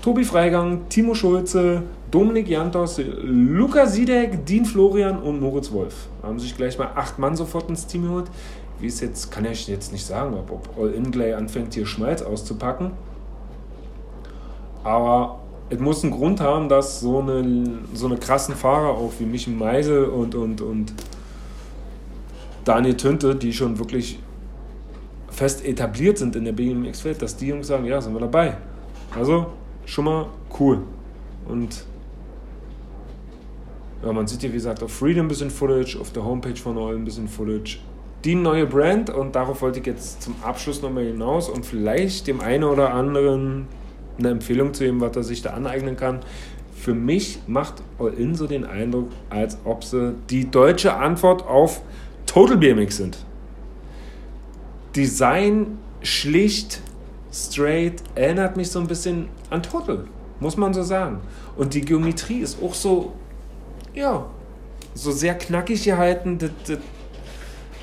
Tobi 0.03 0.25
Freigang, 0.25 0.89
Timo 0.89 1.15
Schulze, 1.15 1.85
Dominik 2.11 2.49
Jantos, 2.49 3.01
Luca 3.23 3.87
Siedek, 3.87 4.45
Dean 4.45 4.65
Florian 4.65 5.23
und 5.23 5.41
Moritz 5.41 5.71
Wolf. 5.71 6.09
Haben 6.25 6.41
sich 6.41 6.57
gleich 6.57 6.77
mal 6.77 6.91
acht 6.97 7.21
Mann 7.21 7.37
sofort 7.37 7.69
ins 7.69 7.87
Team 7.87 8.03
geholt. 8.03 8.27
Wie 8.81 8.89
es 8.89 9.01
jetzt, 9.01 9.31
kann 9.31 9.45
ich 9.45 9.69
jetzt 9.69 9.93
nicht 9.93 10.05
sagen, 10.05 10.35
ob, 10.35 10.51
ob 10.51 10.77
All-In 10.77 11.13
gleich 11.13 11.37
anfängt, 11.37 11.75
hier 11.75 11.87
Schmalz 11.87 12.21
auszupacken. 12.21 12.91
Aber 14.83 15.39
es 15.71 15.79
muss 15.79 16.03
einen 16.03 16.13
Grund 16.13 16.41
haben, 16.41 16.69
dass 16.69 16.99
so 16.99 17.21
eine, 17.21 17.79
so 17.95 18.07
eine 18.07 18.17
krassen 18.17 18.57
Fahrer 18.57 18.89
auch 18.89 19.13
wie 19.21 19.25
Michi 19.25 19.51
Meisel 19.51 20.07
und, 20.07 20.35
und, 20.35 20.61
und 20.63 20.95
Daniel 22.65 22.97
Tünte, 22.97 23.37
die 23.37 23.53
schon 23.53 23.79
wirklich 23.79 24.19
fest 25.31 25.65
etabliert 25.65 26.19
sind 26.19 26.35
in 26.35 26.45
der 26.45 26.53
BMX-Welt, 26.53 27.23
dass 27.23 27.37
die 27.37 27.47
Jungs 27.47 27.69
sagen, 27.69 27.85
ja, 27.85 28.01
sind 28.01 28.15
wir 28.15 28.21
dabei. 28.21 28.57
Also 29.17 29.47
schon 29.87 30.05
mal 30.05 30.27
cool. 30.59 30.83
Und 31.49 31.85
ja, 34.05 34.13
man 34.13 34.27
sieht 34.27 34.41
hier, 34.41 34.51
wie 34.51 34.55
gesagt, 34.55 34.83
auf 34.83 34.93
Freedom 34.93 35.27
ein 35.27 35.29
bisschen 35.29 35.51
Footage, 35.51 35.99
auf 36.01 36.13
der 36.13 36.25
Homepage 36.25 36.57
von 36.57 36.77
All 36.77 36.95
ein 36.95 37.05
bisschen 37.05 37.29
Footage. 37.29 37.79
Die 38.25 38.35
neue 38.35 38.67
Brand 38.67 39.11
und 39.11 39.35
darauf 39.35 39.63
wollte 39.63 39.81
ich 39.81 39.87
jetzt 39.87 40.23
zum 40.23 40.35
Abschluss 40.43 40.83
nochmal 40.83 41.05
hinaus 41.05 41.49
und 41.49 41.67
vielleicht 41.67 42.27
dem 42.27 42.41
einen 42.41 42.65
oder 42.65 42.95
anderen 42.95 43.67
eine 44.19 44.31
Empfehlung 44.31 44.75
zu 44.75 44.85
geben, 44.85 45.01
was 45.01 45.17
er 45.17 45.23
sich 45.23 45.43
da 45.43 45.51
aneignen 45.51 45.97
kann. 45.97 46.21
Für 46.75 46.95
mich 46.95 47.41
macht 47.47 47.75
All 47.99 48.13
In 48.15 48.35
so 48.35 48.47
den 48.47 48.65
Eindruck, 48.65 49.09
als 49.31 49.59
ob 49.65 49.85
sie 49.85 50.15
die 50.31 50.51
deutsche 50.51 50.95
Antwort 50.95 51.47
auf 51.47 51.83
Total 52.27 52.57
BMX 52.57 52.97
sind. 52.97 53.19
Design 54.97 55.79
schlicht, 56.03 56.81
straight, 57.33 58.03
erinnert 58.15 58.57
mich 58.57 58.71
so 58.71 58.79
ein 58.79 58.87
bisschen 58.87 59.29
an 59.51 59.63
Total, 59.63 60.05
muss 60.41 60.57
man 60.57 60.75
so 60.75 60.83
sagen. 60.83 61.21
Und 61.57 61.75
die 61.75 61.81
Geometrie 61.81 62.41
ist 62.41 62.63
auch 62.63 62.75
so 62.75 63.13
ja, 63.95 64.27
so 64.95 65.11
sehr 65.11 65.35
knackig 65.35 65.85
gehalten. 65.85 66.39
Das, 66.39 66.51
das 66.67 66.79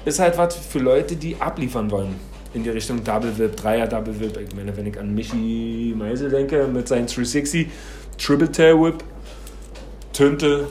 ist 0.06 0.20
halt 0.20 0.38
was 0.38 0.56
für 0.56 0.80
Leute, 0.80 1.16
die 1.16 1.36
abliefern 1.40 1.92
wollen. 1.92 2.16
In 2.54 2.64
die 2.64 2.70
Richtung 2.70 3.04
Double 3.04 3.38
Whip, 3.38 3.56
Dreier 3.58 3.88
Double 3.88 4.20
Whip. 4.20 4.38
Ich 4.38 4.56
meine, 4.56 4.76
wenn 4.76 4.88
ich 4.88 5.00
an 5.00 5.14
Michi 5.14 5.94
Meisel 5.96 6.30
denke 6.30 6.68
mit 6.68 6.88
seinen 6.88 7.06
360, 7.06 7.68
Triple 8.18 8.52
Tail 8.52 8.82
Whip, 8.82 9.04
Tünte, 10.14 10.68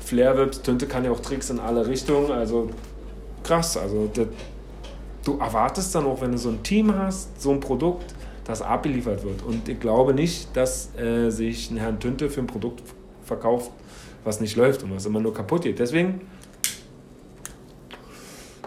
Flare 0.00 0.38
Whips. 0.38 0.60
Tünte 0.62 0.86
kann 0.86 1.04
ja 1.04 1.10
auch 1.10 1.20
Tricks 1.20 1.48
in 1.50 1.58
alle 1.58 1.86
Richtungen. 1.86 2.30
Also 2.30 2.70
krass. 3.42 3.76
Also 3.78 4.10
das, 4.12 4.26
du 5.26 5.38
erwartest 5.38 5.94
dann 5.94 6.06
auch, 6.06 6.20
wenn 6.20 6.32
du 6.32 6.38
so 6.38 6.50
ein 6.50 6.62
Team 6.62 6.96
hast, 6.96 7.40
so 7.40 7.50
ein 7.50 7.60
Produkt, 7.60 8.14
dass 8.44 8.62
abgeliefert 8.62 9.24
wird. 9.24 9.42
Und 9.42 9.68
ich 9.68 9.80
glaube 9.80 10.14
nicht, 10.14 10.56
dass 10.56 10.96
äh, 10.96 11.30
sich 11.30 11.70
ein 11.70 11.78
Herrn 11.78 11.98
Tünte 11.98 12.30
für 12.30 12.40
ein 12.40 12.46
Produkt 12.46 12.82
verkauft, 13.22 13.72
was 14.24 14.40
nicht 14.40 14.56
läuft 14.56 14.82
und 14.82 14.94
was 14.94 15.04
immer 15.06 15.20
nur 15.20 15.34
kaputt 15.34 15.62
geht. 15.62 15.78
Deswegen 15.78 16.20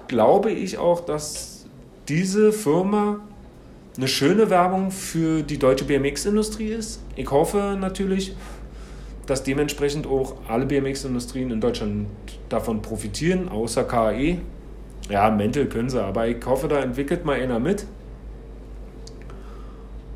glaube 0.08 0.52
ich 0.52 0.78
auch, 0.78 1.00
dass 1.00 1.66
diese 2.10 2.52
Firma 2.52 3.22
eine 3.96 4.08
schöne 4.08 4.50
Werbung 4.50 4.92
für 4.92 5.44
die 5.44 5.58
deutsche 5.58 5.86
BMX-Industrie 5.86 6.70
ist. 6.70 7.02
Ich 7.16 7.30
hoffe 7.32 7.78
natürlich, 7.80 8.36
dass 9.28 9.44
dementsprechend 9.44 10.08
auch 10.08 10.36
alle 10.48 10.66
BMX-Industrien 10.66 11.52
in 11.52 11.62
Deutschland 11.62 12.08
davon 12.50 12.82
profitieren, 12.82 13.48
außer 13.48 13.84
KAE. 13.84 14.40
Ja, 15.10 15.32
Mental 15.32 15.66
können 15.66 15.90
sie, 15.90 16.02
aber 16.02 16.28
ich 16.28 16.46
hoffe, 16.46 16.68
da 16.68 16.80
entwickelt 16.80 17.26
mal 17.26 17.40
einer 17.40 17.60
mit. 17.60 17.86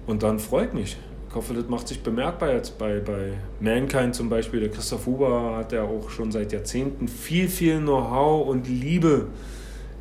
Und 0.05 0.21
dann 0.21 0.39
freut 0.39 0.73
mich. 0.73 0.97
Ich 1.29 1.35
hoffe, 1.35 1.55
das 1.55 1.67
macht 1.67 1.87
sich 1.87 2.03
bemerkbar 2.03 2.51
jetzt 2.53 2.77
bei, 2.77 2.99
bei 2.99 3.33
Mankind 3.59 4.13
zum 4.13 4.29
Beispiel. 4.29 4.59
Der 4.59 4.69
Christoph 4.69 5.07
Huber 5.07 5.55
hat 5.57 5.71
ja 5.71 5.81
auch 5.81 6.11
schon 6.11 6.31
seit 6.31 6.53
Jahrzehnten 6.53 7.07
viel, 7.07 7.47
viel 7.47 7.79
Know-how 7.79 8.47
und 8.47 8.67
Liebe 8.67 9.27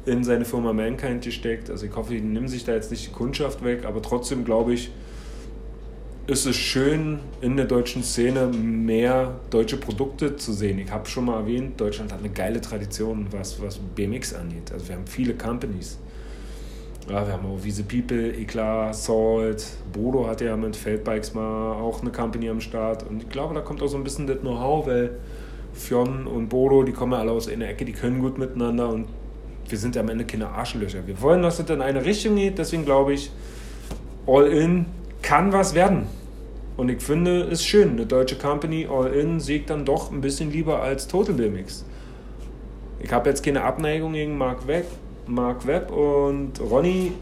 in 0.04 0.24
seine 0.24 0.44
Firma 0.44 0.74
Mankind 0.74 1.24
gesteckt. 1.24 1.70
Also 1.70 1.86
ich 1.86 1.96
hoffe, 1.96 2.12
die 2.12 2.20
nehmen 2.20 2.48
sich 2.48 2.64
da 2.64 2.74
jetzt 2.74 2.90
nicht 2.90 3.06
die 3.06 3.12
Kundschaft 3.12 3.64
weg, 3.64 3.86
aber 3.86 4.02
trotzdem 4.02 4.44
glaube 4.44 4.74
ich, 4.74 4.90
ist 6.26 6.46
es 6.46 6.56
schön, 6.56 7.18
in 7.40 7.56
der 7.56 7.66
deutschen 7.66 8.02
Szene 8.02 8.46
mehr 8.46 9.40
deutsche 9.50 9.76
Produkte 9.76 10.36
zu 10.36 10.52
sehen. 10.52 10.78
Ich 10.78 10.90
habe 10.90 11.08
schon 11.08 11.24
mal 11.24 11.40
erwähnt, 11.40 11.80
Deutschland 11.80 12.12
hat 12.12 12.20
eine 12.20 12.30
geile 12.30 12.60
Tradition, 12.60 13.26
was, 13.32 13.60
was 13.60 13.78
BMX 13.78 14.34
angeht. 14.34 14.70
Also 14.72 14.88
wir 14.88 14.94
haben 14.94 15.06
viele 15.06 15.34
Companies. 15.34 15.98
Ja, 17.08 17.26
wir 17.26 17.32
haben 17.32 17.46
auch 17.46 17.64
Wiese 17.64 17.82
People, 17.82 18.32
Eklar, 18.34 18.94
Salt, 18.94 19.66
Bodo 19.92 20.28
hat 20.28 20.40
ja 20.40 20.56
mit 20.56 20.76
Feldbikes 20.76 21.34
mal 21.34 21.72
auch 21.72 22.00
eine 22.00 22.12
Company 22.12 22.48
am 22.48 22.60
Start. 22.60 23.04
Und 23.08 23.24
ich 23.24 23.28
glaube, 23.28 23.54
da 23.54 23.60
kommt 23.60 23.82
auch 23.82 23.88
so 23.88 23.96
ein 23.96 24.04
bisschen 24.04 24.28
das 24.28 24.38
Know-how, 24.38 24.86
weil 24.86 25.18
Fionn 25.72 26.28
und 26.28 26.48
Bodo, 26.48 26.84
die 26.84 26.92
kommen 26.92 27.14
alle 27.14 27.32
aus 27.32 27.48
einer 27.48 27.68
Ecke, 27.68 27.84
die 27.84 27.92
können 27.92 28.20
gut 28.20 28.38
miteinander 28.38 28.88
und 28.88 29.06
wir 29.68 29.78
sind 29.78 29.96
am 29.96 30.08
Ende 30.08 30.24
keine 30.24 30.48
Arschlöcher. 30.48 31.04
Wir 31.06 31.20
wollen, 31.20 31.42
dass 31.42 31.58
es 31.58 31.68
in 31.68 31.80
eine 31.80 32.04
Richtung 32.04 32.36
geht, 32.36 32.58
deswegen 32.58 32.84
glaube 32.84 33.14
ich, 33.14 33.32
All 34.26 34.46
In 34.46 34.86
kann 35.22 35.52
was 35.52 35.74
werden. 35.74 36.06
Und 36.76 36.88
ich 36.88 37.02
finde 37.02 37.42
es 37.42 37.64
schön, 37.64 37.90
eine 37.90 38.06
deutsche 38.06 38.36
Company 38.36 38.86
All 38.90 39.12
In 39.12 39.40
siegt 39.40 39.70
dann 39.70 39.84
doch 39.84 40.10
ein 40.10 40.20
bisschen 40.20 40.50
lieber 40.50 40.82
als 40.82 41.06
Total 41.06 41.34
BMX. 41.34 41.84
Ich 43.00 43.12
habe 43.12 43.28
jetzt 43.28 43.44
keine 43.44 43.62
Abneigung 43.62 44.14
gegen 44.14 44.38
Mark 44.38 44.66
Webb, 44.66 44.86
Mark 45.26 45.66
Webb 45.66 45.90
und 45.90 46.60
Ronny. 46.60 47.12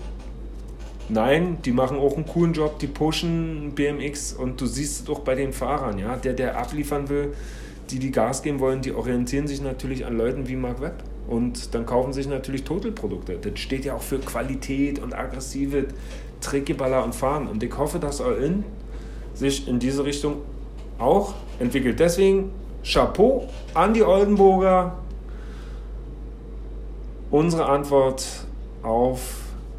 Nein, 1.09 1.59
die 1.65 1.73
machen 1.73 1.99
auch 1.99 2.15
einen 2.15 2.27
coolen 2.27 2.53
Job, 2.53 2.79
die 2.79 2.87
pushen 2.87 3.73
BMX 3.75 4.33
und 4.33 4.61
du 4.61 4.67
siehst 4.67 5.03
es 5.03 5.09
auch 5.09 5.21
bei 5.21 5.35
den 5.35 5.53
Fahrern, 5.53 5.99
ja, 5.99 6.15
der, 6.15 6.35
der 6.35 6.57
abliefern 6.57 7.09
will, 7.09 7.35
die, 7.91 7.99
die 7.99 8.13
Gas 8.13 8.43
geben 8.43 8.61
wollen, 8.61 8.81
die 8.81 8.93
orientieren 8.93 9.49
sich 9.49 9.61
natürlich 9.61 10.07
an 10.07 10.17
Leuten 10.17 10.47
wie 10.47 10.55
Mark 10.55 10.81
Webb. 10.81 11.03
Und 11.27 11.75
dann 11.75 11.87
kaufen 11.87 12.13
sich 12.13 12.29
natürlich 12.29 12.65
Total-Produkte. 12.65 13.39
Das 13.41 13.59
steht 13.61 13.85
ja 13.85 13.95
auch 13.95 14.03
für 14.03 14.19
Qualität 14.19 14.99
und 14.99 15.15
aggressive 15.15 15.87
Trickgeballer 16.41 17.05
und 17.05 17.15
Fahren. 17.15 17.47
Und 17.47 17.63
ich 17.63 17.77
hoffe, 17.77 17.99
dass 17.99 18.21
All-In 18.21 18.65
sich 19.35 19.69
in 19.69 19.79
diese 19.79 20.05
Richtung 20.05 20.37
auch 20.99 21.35
entwickelt. 21.59 22.01
Deswegen 22.01 22.51
Chapeau 22.83 23.49
an 23.75 23.95
die 23.95 24.03
Oldenburger. 24.03 24.97
Unsere 27.31 27.67
Antwort 27.67 28.27
auf 28.83 29.21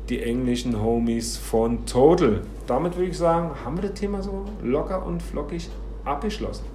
die 0.09 0.21
englischen 0.21 0.81
Homies 0.81 1.37
von 1.37 1.85
Total. 1.85 2.41
Damit 2.67 2.95
würde 2.95 3.09
ich 3.09 3.17
sagen, 3.17 3.51
haben 3.65 3.81
wir 3.81 3.89
das 3.89 3.99
Thema 3.99 4.21
so 4.21 4.45
locker 4.63 5.05
und 5.05 5.21
flockig 5.21 5.69
abgeschlossen. 6.05 6.65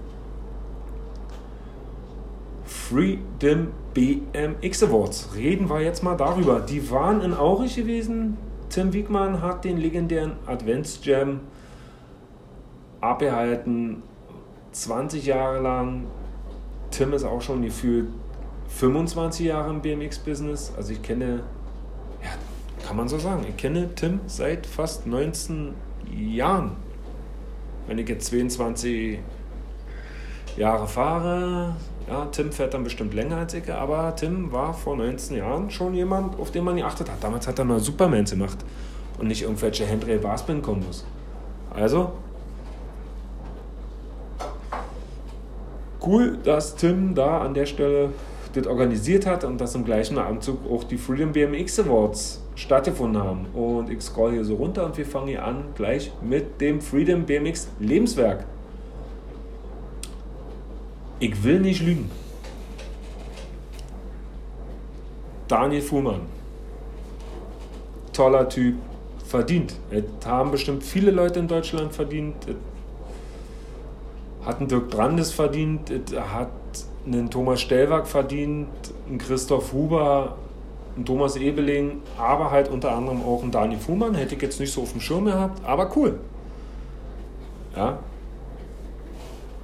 Freedom 2.65 3.69
BMX 3.95 4.83
Awards. 4.83 5.31
Reden 5.35 5.69
wir 5.71 5.81
jetzt 5.81 6.03
mal 6.03 6.17
darüber. 6.17 6.61
Die 6.61 6.91
waren 6.91 7.21
in 7.23 7.35
Aurich 7.35 7.77
gewesen. 7.77 8.37
Tim 8.69 8.93
Wiegmann 8.93 9.43
hat 9.43 9.65
den 9.65 9.79
legendären 9.79 10.33
Advents 10.47 11.05
Jam 11.05 11.41
abgehalten. 13.01 14.03
20 14.73 15.25
Jahre 15.25 15.61
lang. 15.61 16.05
Tim 16.91 17.13
ist 17.13 17.25
auch 17.25 17.41
schon 17.41 17.63
gefühlt 17.63 18.09
25 18.69 19.47
Jahre 19.47 19.71
im 19.71 19.81
BMX-Business. 19.81 20.73
Also 20.77 20.93
ich 20.93 21.03
kenne, 21.03 21.43
ja, 22.23 22.31
kann 22.87 22.97
man 22.97 23.09
so 23.09 23.19
sagen, 23.19 23.45
ich 23.49 23.57
kenne 23.57 23.95
Tim 23.95 24.21
seit 24.27 24.67
fast 24.67 25.07
19 25.07 25.75
Jahren. 26.15 26.73
Wenn 27.87 27.99
ich 27.99 28.09
jetzt 28.09 28.27
22 28.27 29.21
Jahre 30.57 30.89
fahre, 30.89 31.77
ja, 32.09 32.27
Tim 32.27 32.53
fährt 32.53 32.75
dann 32.75 32.85
bestimmt 32.85 33.15
länger 33.15 33.39
als 33.39 33.55
ich, 33.55 33.71
aber 33.73 34.15
Tim 34.15 34.53
war 34.53 34.73
vor 34.73 34.97
19 34.97 35.37
Jahren 35.37 35.71
schon 35.71 35.95
jemand, 35.95 36.39
auf 36.39 36.53
den 36.53 36.65
man 36.65 36.77
geachtet 36.77 37.11
hat. 37.11 37.23
Damals 37.23 37.49
hat 37.49 37.59
er 37.59 37.65
mal 37.65 37.81
Supermans 37.81 38.31
gemacht 38.31 38.59
und 39.19 39.27
nicht 39.27 39.43
irgendwelche 39.43 39.89
Handrail 39.89 40.19
Barspin 40.19 40.63
Kombos. 40.63 41.05
Also, 41.75 42.13
cool, 46.05 46.39
dass 46.45 46.77
Tim 46.77 47.15
da 47.15 47.39
an 47.41 47.55
der 47.55 47.67
Stelle 47.67 48.11
das 48.55 48.67
organisiert 48.67 49.27
hat 49.27 49.45
und 49.45 49.61
dass 49.61 49.75
im 49.75 49.85
gleichen 49.85 50.19
Anzug 50.19 50.59
auch 50.71 50.85
die 50.85 50.97
Freedom 50.97 51.33
BMX 51.33 51.81
Awards 51.81 52.43
stattgefunden 52.55 53.23
haben. 53.23 53.47
Und 53.53 53.91
ich 53.91 54.01
scroll 54.01 54.33
hier 54.33 54.45
so 54.45 54.55
runter 54.55 54.87
und 54.87 54.97
wir 54.97 55.05
fangen 55.05 55.29
hier 55.29 55.45
an 55.45 55.65
gleich 55.75 56.13
mit 56.23 56.61
dem 56.61 56.81
Freedom 56.81 57.25
BMX 57.25 57.69
Lebenswerk. 57.81 58.45
Ich 61.19 61.43
will 61.43 61.61
nicht 61.61 61.81
lügen. 61.81 62.11
Daniel 65.49 65.81
Fuhrmann. 65.81 66.21
Toller 68.13 68.49
Typ. 68.49 68.75
Verdient. 69.25 69.75
Das 69.91 70.27
haben 70.27 70.51
bestimmt 70.51 70.85
viele 70.85 71.11
Leute 71.11 71.41
in 71.41 71.49
Deutschland 71.49 71.93
verdient. 71.93 72.37
Hat 74.45 74.59
einen 74.59 74.69
Dirk 74.69 74.91
Brandes 74.91 75.33
verdient. 75.33 75.91
Hat 76.15 76.51
einen 77.07 77.31
Thomas 77.31 77.61
Stellwag 77.61 78.07
verdient. 78.07 78.69
Einen 79.09 79.19
Christoph 79.19 79.73
Huber. 79.73 80.37
Einen 80.95 81.07
Thomas 81.07 81.37
Ebeling. 81.37 82.03
Aber 82.19 82.51
halt 82.51 82.69
unter 82.69 82.93
anderem 82.93 83.23
auch 83.23 83.43
einen 83.43 83.51
Daniel 83.51 83.81
Fuhrmann. 83.81 84.15
Hätte 84.15 84.35
ich 84.35 84.43
jetzt 84.43 84.61
nicht 84.61 84.73
so 84.73 84.83
auf 84.83 84.93
dem 84.93 85.01
Schirm 85.01 85.25
gehabt. 85.25 85.65
Aber 85.65 85.97
cool. 85.97 86.21
Ja, 87.75 87.99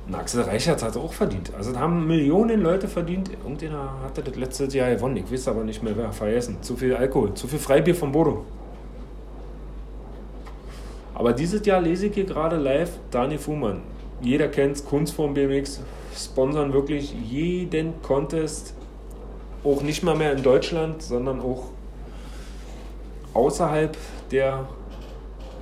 und 0.07 0.15
Axel 0.15 0.43
Reichert 0.43 0.83
hat 0.83 0.97
auch 0.97 1.13
verdient. 1.13 1.53
Also 1.57 1.79
haben 1.79 2.07
Millionen 2.07 2.61
Leute 2.61 2.89
verdient. 2.89 3.31
Irgendjemand 3.31 4.03
hatte 4.03 4.23
das 4.23 4.35
letztes 4.35 4.75
Jahr 4.75 4.91
gewonnen. 4.91 5.17
Ich 5.17 5.31
weiß 5.31 5.49
aber 5.49 5.63
nicht 5.63 5.83
mehr 5.83 5.97
wer. 5.97 6.13
Vergessen. 6.13 6.59
Zu 6.61 6.77
viel 6.77 6.95
Alkohol. 6.95 7.35
Zu 7.35 7.47
viel 7.47 7.61
Freibier 7.61 7.95
von 7.95 8.11
Bodo. 8.11 8.45
Aber 11.15 11.33
dieses 11.33 11.65
Jahr 11.65 11.81
lese 11.81 12.07
ich 12.07 12.15
hier 12.15 12.25
gerade 12.25 12.57
live 12.57 12.99
Daniel 13.11 13.39
Fuhrmann. 13.39 13.83
Jeder 14.21 14.49
kennt 14.49 14.77
es, 14.77 14.85
Kunstform 14.85 15.35
BMX. 15.35 15.81
Sponsern 16.17 16.73
wirklich 16.73 17.15
jeden 17.29 18.03
Contest. 18.03 18.75
Auch 19.63 19.83
nicht 19.83 20.03
mal 20.03 20.17
mehr 20.17 20.33
in 20.33 20.43
Deutschland, 20.43 21.03
sondern 21.03 21.41
auch 21.41 21.67
außerhalb 23.35 23.97
der 24.33 24.69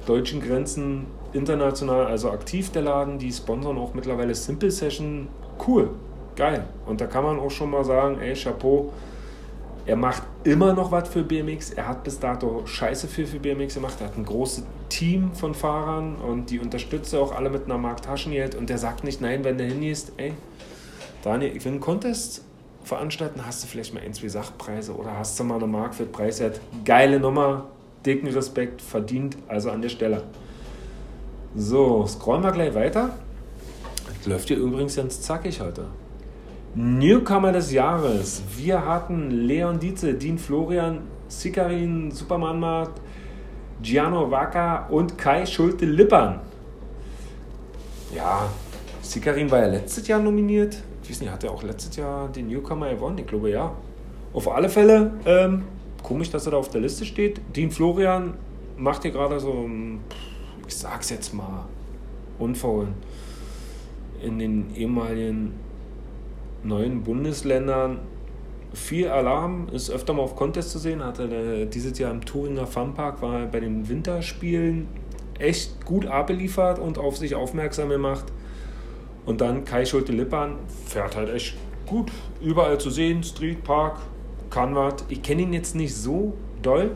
deutschen 0.07 0.41
Grenzen 0.41 1.07
international 1.33 2.07
also 2.07 2.31
aktiv, 2.31 2.71
der 2.71 2.83
Laden. 2.83 3.19
Die 3.19 3.33
sponsern 3.33 3.79
auch 3.79 3.95
mittlerweile 3.95 4.35
Simple 4.35 4.71
Session. 4.71 5.29
Cool, 5.67 5.91
geil. 6.37 6.65
Und 6.87 7.01
da 7.01 7.07
kann 7.07 7.25
man 7.25 7.39
auch 7.39 7.51
schon 7.51 7.71
mal 7.71 7.85
sagen, 7.85 8.19
ey, 8.21 8.35
Chapeau, 8.35 8.93
er 9.87 9.97
macht 9.97 10.23
immer 10.45 10.73
noch 10.73 10.93
was 10.93 11.09
für 11.09 11.23
BMX. 11.23 11.71
Er 11.71 11.89
hat 11.89 12.05
bis 12.05 12.19
dato 12.19 12.67
scheiße 12.67 13.09
viel 13.09 13.27
für 13.27 13.39
BMX 13.39 13.75
gemacht. 13.75 13.95
Er 14.01 14.07
hat 14.07 14.17
ein 14.17 14.25
großes 14.25 14.65
Team 14.89 15.33
von 15.33 15.55
Fahrern 15.55 16.17
und 16.17 16.51
die 16.51 16.59
unterstützt 16.59 17.13
er 17.15 17.21
auch 17.21 17.35
alle 17.35 17.51
mit 17.51 17.65
einer 17.65 17.79
Mark 17.79 18.03
Taschengeld. 18.03 18.55
Und 18.55 18.71
der 18.71 18.79
sagt 18.79 19.05
nicht 19.05 19.21
nein, 19.21 19.43
wenn 19.45 19.59
du 19.59 19.65
hingehst, 19.65 20.13
ey, 20.17 20.35
Daniel, 21.23 21.57
ich 21.57 21.65
will 21.65 21.73
einen 21.73 21.81
Contest 21.81 22.45
veranstalten, 22.83 23.45
hast 23.47 23.63
du 23.63 23.67
vielleicht 23.69 23.93
mal 23.95 24.03
ein, 24.03 24.15
zwei 24.15 24.29
Sachpreise 24.29 24.95
oder 24.95 25.17
hast 25.17 25.39
du 25.39 25.45
mal 25.45 25.57
eine 25.57 25.67
Mark 25.67 25.95
für 25.95 26.07
Preiswert. 26.07 26.61
Geile 26.85 27.21
Nummer, 27.21 27.67
dicken 28.05 28.29
Respekt, 28.29 28.81
verdient, 28.81 29.37
also 29.49 29.71
an 29.71 29.83
der 29.83 29.91
Stelle. 29.91 30.23
So, 31.57 32.07
scrollen 32.07 32.45
wir 32.45 32.53
gleich 32.53 32.75
weiter. 32.75 33.11
Das 34.07 34.27
läuft 34.27 34.49
hier 34.49 34.57
übrigens 34.57 34.95
ganz 34.95 35.21
zackig 35.21 35.61
heute. 35.61 35.87
Newcomer 36.77 37.51
des 37.51 37.73
Jahres. 37.73 38.43
Wir 38.57 38.87
hatten 38.87 39.33
Leon 39.33 39.81
Dietze, 39.81 40.15
Dean 40.15 40.39
Florian, 40.39 41.01
Sikarin, 41.27 42.13
Superman 42.13 42.61
Mart, 42.61 42.93
Giano 43.83 44.31
Waka 44.31 44.87
und 44.91 45.19
Kai 45.19 45.45
Schulte-Lippern. 45.45 46.39
Ja, 48.15 48.49
Sikarin 49.03 49.51
war 49.51 49.59
ja 49.59 49.67
letztes 49.67 50.07
Jahr 50.07 50.21
nominiert. 50.21 50.81
Ich 51.03 51.11
weiß 51.11 51.21
nicht, 51.21 51.33
hat 51.33 51.43
er 51.43 51.51
auch 51.51 51.65
letztes 51.65 51.97
Jahr 51.97 52.29
den 52.29 52.47
Newcomer 52.47 52.91
gewonnen? 52.91 53.19
Ich 53.19 53.27
glaube 53.27 53.51
ja. 53.51 53.73
Auf 54.33 54.49
alle 54.49 54.69
Fälle, 54.69 55.15
ähm, 55.27 55.65
komisch, 56.05 56.31
dass 56.31 56.47
er 56.47 56.53
da 56.53 56.59
auf 56.59 56.69
der 56.71 56.83
Liste 56.83 57.05
steht. 57.05 57.41
Dean 57.57 57.73
Florian 57.73 58.35
macht 58.77 59.03
hier 59.03 59.11
gerade 59.11 59.41
so 59.41 59.51
ein 59.51 59.99
ich 60.71 60.77
sag's 60.77 61.11
jetzt 61.11 61.35
mal, 61.35 61.67
unverhohlen, 62.39 62.95
in 64.23 64.39
den 64.39 64.73
ehemaligen 64.77 65.55
neuen 66.63 67.03
Bundesländern 67.03 67.99
viel 68.73 69.09
Alarm, 69.09 69.69
ist 69.73 69.91
öfter 69.91 70.13
mal 70.13 70.23
auf 70.23 70.37
Contest 70.37 70.71
zu 70.71 70.79
sehen, 70.79 71.03
hatte 71.03 71.67
dieses 71.67 71.99
Jahr 71.99 72.13
im 72.13 72.25
Thuringer 72.25 72.69
Funpark, 72.69 73.21
war 73.21 73.47
bei 73.47 73.59
den 73.59 73.89
Winterspielen 73.89 74.87
echt 75.41 75.85
gut 75.85 76.07
abgeliefert 76.07 76.79
und 76.79 76.99
auf 76.99 77.17
sich 77.17 77.35
aufmerksam 77.35 77.89
gemacht. 77.89 78.27
Und 79.27 79.41
dann 79.41 79.65
Kai 79.65 79.85
Schulte-Lippern 79.85 80.55
fährt 80.87 81.17
halt 81.17 81.31
echt 81.31 81.57
gut, 81.85 82.13
überall 82.41 82.79
zu 82.79 82.91
sehen, 82.91 83.25
Street 83.25 83.65
Park, 83.65 83.99
kann 84.51 84.77
was. 84.77 85.05
Ich 85.09 85.21
kenne 85.23 85.43
ihn 85.43 85.53
jetzt 85.53 85.75
nicht 85.75 85.97
so 85.97 86.35
doll, 86.63 86.93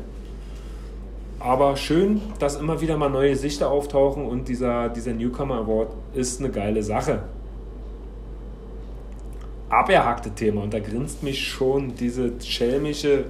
aber 1.44 1.76
schön, 1.76 2.22
dass 2.38 2.56
immer 2.56 2.80
wieder 2.80 2.96
mal 2.96 3.10
neue 3.10 3.36
Sichter 3.36 3.70
auftauchen 3.70 4.24
und 4.24 4.48
dieser, 4.48 4.88
dieser 4.88 5.12
Newcomer 5.12 5.56
Award 5.56 5.92
ist 6.14 6.40
eine 6.40 6.50
geile 6.50 6.82
Sache. 6.82 7.22
Abgehakte 9.68 10.30
Thema 10.30 10.62
und 10.62 10.72
da 10.72 10.80
grinst 10.80 11.22
mich 11.22 11.46
schon 11.46 11.94
diese 11.96 12.32
schelmische 12.40 13.26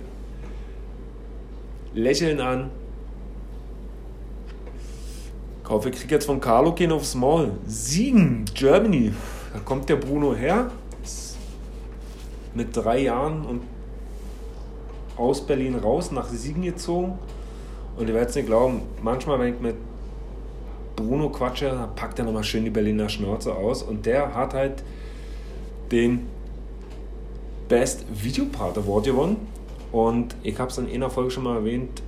Lächeln 1.92 2.40
an. 2.40 2.70
Ich 5.64 5.70
hoffe, 5.70 5.88
ich 5.88 5.96
kriege 5.96 6.14
jetzt 6.14 6.26
von 6.26 6.40
Carlo 6.40 6.72
gehen 6.72 6.92
aufs 6.92 7.16
Maul. 7.16 7.50
Siegen, 7.66 8.44
Germany. 8.54 9.12
Da 9.52 9.58
kommt 9.58 9.88
der 9.88 9.96
Bruno 9.96 10.36
her. 10.36 10.70
Mit 12.54 12.76
drei 12.76 13.00
Jahren 13.00 13.44
und 13.44 13.62
aus 15.16 15.44
Berlin 15.44 15.74
raus, 15.74 16.12
nach 16.12 16.28
Siegen 16.28 16.62
gezogen. 16.62 17.18
Und 17.96 18.08
ihr 18.08 18.14
werdet 18.14 18.30
es 18.30 18.36
nicht 18.36 18.46
glauben, 18.46 18.82
manchmal, 19.02 19.38
wenn 19.38 19.54
ich 19.54 19.60
mit 19.60 19.76
Bruno 20.96 21.28
quatsche, 21.28 21.88
packt 21.94 22.18
er 22.18 22.24
nochmal 22.24 22.44
schön 22.44 22.64
die 22.64 22.70
Berliner 22.70 23.08
Schnauze 23.08 23.54
aus. 23.54 23.82
Und 23.82 24.06
der 24.06 24.34
hat 24.34 24.54
halt 24.54 24.82
den 25.90 26.26
Best 27.68 28.04
Videopart 28.12 28.78
Award 28.78 29.04
gewonnen. 29.04 29.36
Und 29.92 30.34
ich 30.42 30.58
habe 30.58 30.70
es 30.70 30.78
in 30.78 30.88
einer 30.90 31.10
Folge 31.10 31.30
schon 31.30 31.44
mal 31.44 31.56
erwähnt. 31.56 32.02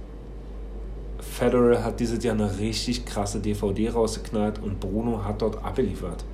Federer 1.20 1.85
hat 1.85 2.01
dieses 2.01 2.22
Jahr 2.25 2.35
eine 2.35 2.59
richtig 2.59 3.05
krasse 3.05 3.40
DVD 3.40 3.90
rausgeknallt 3.90 4.61
und 4.62 4.81
Bruno 4.81 5.22
hat 5.25 5.42
dort 5.42 5.62
abgeliefert. 5.64 6.25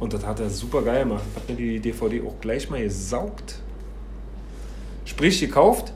Und 0.00 0.12
das 0.12 0.24
hat 0.24 0.38
er 0.38 0.50
super 0.50 0.82
geil 0.82 1.04
gemacht. 1.04 1.24
Habe 1.34 1.52
mir 1.52 1.56
die 1.56 1.80
DVD 1.80 2.22
auch 2.22 2.40
gleich 2.40 2.70
mal 2.70 2.82
gesaugt. 2.82 3.60
Sprich, 5.04 5.40
gekauft 5.40 5.92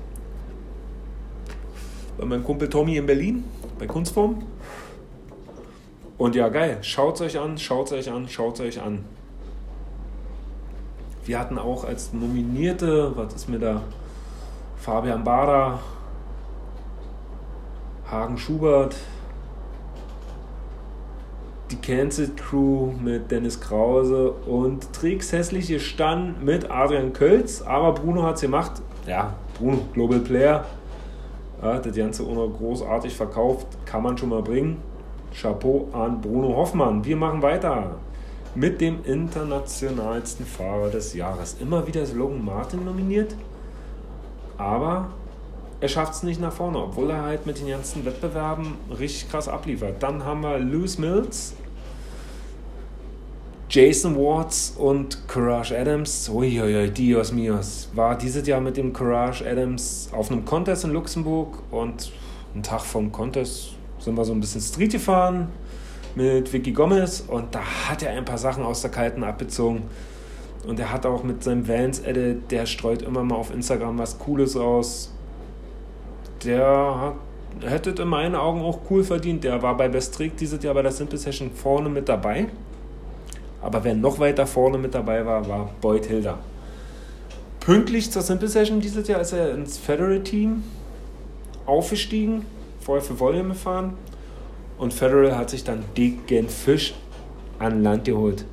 bei 2.19 2.25
meinem 2.25 2.45
Kumpel 2.45 2.69
Tommy 2.69 2.97
in 2.97 3.07
Berlin, 3.07 3.45
bei 3.79 3.87
Kunstform. 3.87 4.43
Und 6.19 6.35
ja, 6.35 6.49
geil. 6.49 6.79
Schaut 6.83 7.21
euch 7.21 7.39
an, 7.39 7.59
schaut 7.59 7.93
euch 7.93 8.11
an, 8.11 8.29
schaut 8.29 8.61
euch 8.61 8.81
an. 8.81 9.05
Wir 11.25 11.39
hatten 11.39 11.59
auch 11.59 11.85
als 11.85 12.13
Nominierte, 12.13 13.13
was 13.17 13.35
ist 13.35 13.49
mir 13.49 13.59
da? 13.59 13.83
Fabian 14.77 15.23
Bader, 15.23 15.79
Hagen 18.11 18.37
Schubert, 18.37 18.97
die 21.71 21.77
Cancelled 21.77 22.37
Crew 22.37 22.93
mit 23.03 23.31
Dennis 23.31 23.61
Krause 23.61 24.33
und 24.33 24.93
Tricks 24.93 25.33
hässliche 25.33 25.81
Stand 25.81 26.45
mit 26.45 26.71
Adrian 26.71 27.13
Kölz. 27.13 27.63
Aber 27.63 27.93
Bruno 27.93 28.25
hat 28.25 28.37
es 28.37 28.43
gemacht. 28.43 28.83
Ja, 29.07 29.35
Bruno, 29.59 29.79
Global 29.93 30.19
Player. 30.21 30.67
Ja, 31.63 31.79
das 31.79 31.95
Ganze 31.95 32.29
ohne 32.29 32.53
großartig 32.53 33.15
verkauft, 33.15 33.67
kann 33.87 34.03
man 34.03 34.19
schon 34.19 34.31
mal 34.31 34.43
bringen. 34.43 34.79
Chapeau 35.33 35.89
an 35.93 36.21
Bruno 36.21 36.57
Hoffmann. 36.57 37.05
Wir 37.05 37.17
machen 37.17 37.41
weiter 37.41 37.97
mit 38.55 38.81
dem 38.81 39.05
internationalsten 39.05 40.45
Fahrer 40.45 40.91
des 40.91 41.15
Jahres. 41.15 41.57
Immer 41.61 41.87
wieder 41.87 42.03
ist 42.03 42.15
Logan 42.15 42.45
Martin 42.45 42.85
nominiert, 42.85 43.35
aber 44.59 45.07
er 45.81 45.89
schafft 45.89 46.15
es 46.15 46.23
nicht 46.23 46.41
nach 46.41 46.53
vorne, 46.53 46.79
obwohl 46.79 47.11
er 47.11 47.23
halt 47.23 47.47
mit 47.47 47.59
den 47.59 47.69
ganzen 47.69 48.05
Wettbewerben 48.05 48.75
richtig 48.99 49.31
krass 49.31 49.49
abliefert. 49.49 50.03
Dann 50.03 50.25
haben 50.25 50.43
wir 50.43 50.59
Lewis 50.59 50.99
Mills, 50.99 51.55
Jason 53.75 54.17
Watts 54.17 54.75
und 54.77 55.27
Courage 55.27 55.75
Adams. 55.75 56.29
Uiuiui, 56.29 56.91
Dios 56.91 57.33
mios. 57.33 57.89
War 57.95 58.19
dieses 58.19 58.47
Jahr 58.47 58.61
mit 58.61 58.77
dem 58.77 58.93
Courage 58.93 59.49
Adams 59.51 60.11
auf 60.13 60.31
einem 60.31 60.45
Contest 60.45 60.85
in 60.85 60.91
Luxemburg 60.91 61.57
und 61.71 62.13
einen 62.53 62.63
Tag 62.63 62.83
vom 62.83 63.11
Contest 63.11 63.71
sind 63.99 64.15
wir 64.15 64.27
so 64.27 64.35
ein 64.35 64.41
bisschen 64.41 64.61
Street 64.61 64.93
gefahren 64.93 65.49
mit 66.15 66.53
Vicky 66.53 66.73
Gomez 66.73 67.25
und 67.27 67.55
da 67.55 67.63
hat 67.89 68.03
er 68.03 68.11
ein 68.11 68.27
paar 68.27 68.37
Sachen 68.37 68.63
aus 68.63 68.83
der 68.83 68.91
Kalten 68.91 69.25
abgezogen. 69.25 69.85
Und 70.67 70.79
er 70.79 70.93
hat 70.93 71.07
auch 71.07 71.23
mit 71.25 71.43
seinem 71.43 71.67
Vans 71.67 72.01
Edit, 72.01 72.51
der 72.51 72.67
streut 72.67 73.01
immer 73.01 73.23
mal 73.25 73.37
auf 73.37 73.55
Instagram 73.55 73.97
was 73.97 74.19
Cooles 74.19 74.55
aus. 74.55 75.15
Der 76.45 77.15
hat, 77.63 77.71
hätte 77.71 78.03
in 78.03 78.09
meinen 78.09 78.35
Augen 78.35 78.61
auch 78.61 78.81
cool 78.91 79.03
verdient. 79.03 79.45
Der 79.45 79.63
war 79.63 79.79
bei 79.79 79.89
Best 79.89 80.15
Trick 80.15 80.37
dieses 80.37 80.63
Jahr 80.63 80.75
bei 80.75 80.83
der 80.83 80.93
Simple 80.93 81.17
Session 81.17 81.51
vorne 81.51 81.89
mit 81.89 82.11
dabei. 82.11 82.49
Aber 83.63 83.85
wer 83.85 83.95
noch 83.95 84.19
weiter 84.19 84.47
vorne 84.47 84.77
mit 84.77 84.95
dabei 84.95 85.25
war, 85.25 85.49
war 85.49 85.71
Boyd 85.81 86.07
Hilda. 86.07 86.39
Pünktlich 87.61 88.11
zur 88.11 88.23
Simple 88.23 88.49
Session 88.49 88.81
dieses 88.81 89.07
Jahr 89.07 89.21
ist 89.21 89.33
er 89.33 89.55
ins 89.55 89.79
Federal 89.79 90.21
Team 90.21 90.65
aufgestiegen, 91.65 92.45
vorher 92.81 93.03
für 93.03 93.19
Volume 93.19 93.51
gefahren. 93.51 93.95
Und 94.79 94.93
Federal 94.93 95.37
hat 95.37 95.51
sich 95.51 95.63
dann 95.63 95.85
dicken 95.97 96.49
Fisch 96.49 96.95
an 97.61 97.85
Land 97.85 98.05
geholt. 98.05 98.45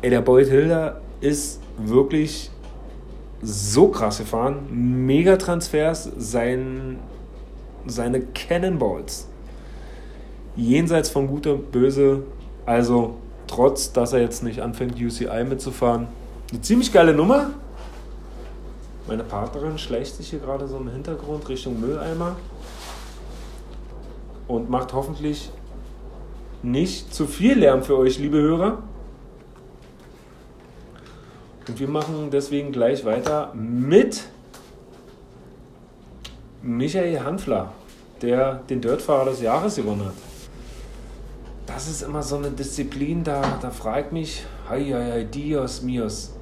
Ey, 0.00 0.10
der 0.10 0.20
Boyd 0.20 0.46
Hilda 0.46 1.00
ist 1.20 1.60
wirklich 1.76 2.50
so 3.42 3.88
krass 3.88 4.18
gefahren. 4.18 5.06
Mega 5.06 5.36
Transfers, 5.36 6.10
sein, 6.16 7.00
seine 7.86 8.20
Cannonballs. 8.20 9.26
Jenseits 10.54 11.10
von 11.10 11.26
guter, 11.26 11.56
böse. 11.56 12.22
Also 12.64 13.16
trotz 13.50 13.92
dass 13.92 14.12
er 14.12 14.20
jetzt 14.20 14.42
nicht 14.42 14.60
anfängt, 14.60 14.94
UCI 15.00 15.44
mitzufahren. 15.44 16.06
Eine 16.50 16.60
ziemlich 16.60 16.92
geile 16.92 17.12
Nummer. 17.12 17.50
Meine 19.08 19.24
Partnerin 19.24 19.76
schleicht 19.76 20.14
sich 20.14 20.30
hier 20.30 20.38
gerade 20.38 20.68
so 20.68 20.76
im 20.76 20.88
Hintergrund 20.88 21.48
Richtung 21.48 21.80
Mülleimer 21.80 22.36
und 24.46 24.70
macht 24.70 24.92
hoffentlich 24.92 25.50
nicht 26.62 27.12
zu 27.12 27.26
viel 27.26 27.58
Lärm 27.58 27.82
für 27.82 27.98
euch, 27.98 28.18
liebe 28.18 28.36
Hörer. 28.36 28.78
Und 31.66 31.80
wir 31.80 31.88
machen 31.88 32.30
deswegen 32.30 32.70
gleich 32.70 33.04
weiter 33.04 33.52
mit 33.54 34.24
Michael 36.62 37.20
Hanfler, 37.20 37.72
der 38.22 38.60
den 38.68 38.80
Dirtfahrer 38.80 39.30
des 39.30 39.40
Jahres 39.40 39.76
gewonnen 39.76 40.04
hat 40.06 40.29
das 41.74 41.88
ist 41.88 42.02
immer 42.02 42.22
so 42.22 42.36
eine 42.36 42.50
Disziplin, 42.50 43.24
da, 43.24 43.58
da 43.60 43.70
frage 43.70 44.06
ich 44.06 44.12
mich, 44.12 44.46
hei, 44.68 44.84
hei, 44.92 45.24
Dios 45.24 45.82
mios, 45.82 46.32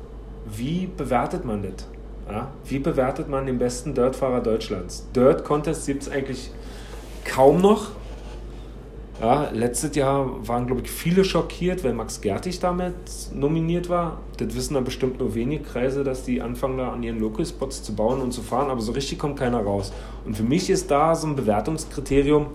wie 0.46 0.86
bewertet 0.86 1.44
man 1.44 1.62
das? 1.62 1.86
Ja? 2.28 2.50
Wie 2.64 2.78
bewertet 2.78 3.28
man 3.28 3.46
den 3.46 3.58
besten 3.58 3.94
Dirtfahrer 3.94 4.40
Deutschlands? 4.40 5.06
Dirt 5.14 5.44
Contest 5.44 5.86
gibt 5.86 6.02
es 6.02 6.10
eigentlich 6.10 6.50
kaum 7.24 7.60
noch. 7.60 7.88
Ja, 9.20 9.50
letztes 9.52 9.96
Jahr 9.96 10.46
waren, 10.46 10.66
glaube 10.68 10.82
ich, 10.82 10.90
viele 10.90 11.24
schockiert, 11.24 11.82
weil 11.82 11.92
Max 11.92 12.20
Gertig 12.20 12.60
damit 12.60 12.94
nominiert 13.34 13.88
war. 13.88 14.20
Das 14.36 14.54
wissen 14.54 14.74
da 14.74 14.80
bestimmt 14.80 15.18
nur 15.18 15.34
wenige 15.34 15.64
Kreise, 15.64 16.04
dass 16.04 16.22
die 16.22 16.40
anfangen, 16.40 16.78
da 16.78 16.92
an 16.92 17.02
ihren 17.02 17.18
Local 17.18 17.44
Spots 17.44 17.82
zu 17.82 17.96
bauen 17.96 18.20
und 18.20 18.30
zu 18.30 18.42
fahren, 18.42 18.70
aber 18.70 18.80
so 18.80 18.92
richtig 18.92 19.18
kommt 19.18 19.36
keiner 19.36 19.58
raus. 19.58 19.92
Und 20.24 20.36
für 20.36 20.44
mich 20.44 20.70
ist 20.70 20.92
da 20.92 21.16
so 21.16 21.26
ein 21.26 21.34
Bewertungskriterium, 21.34 22.46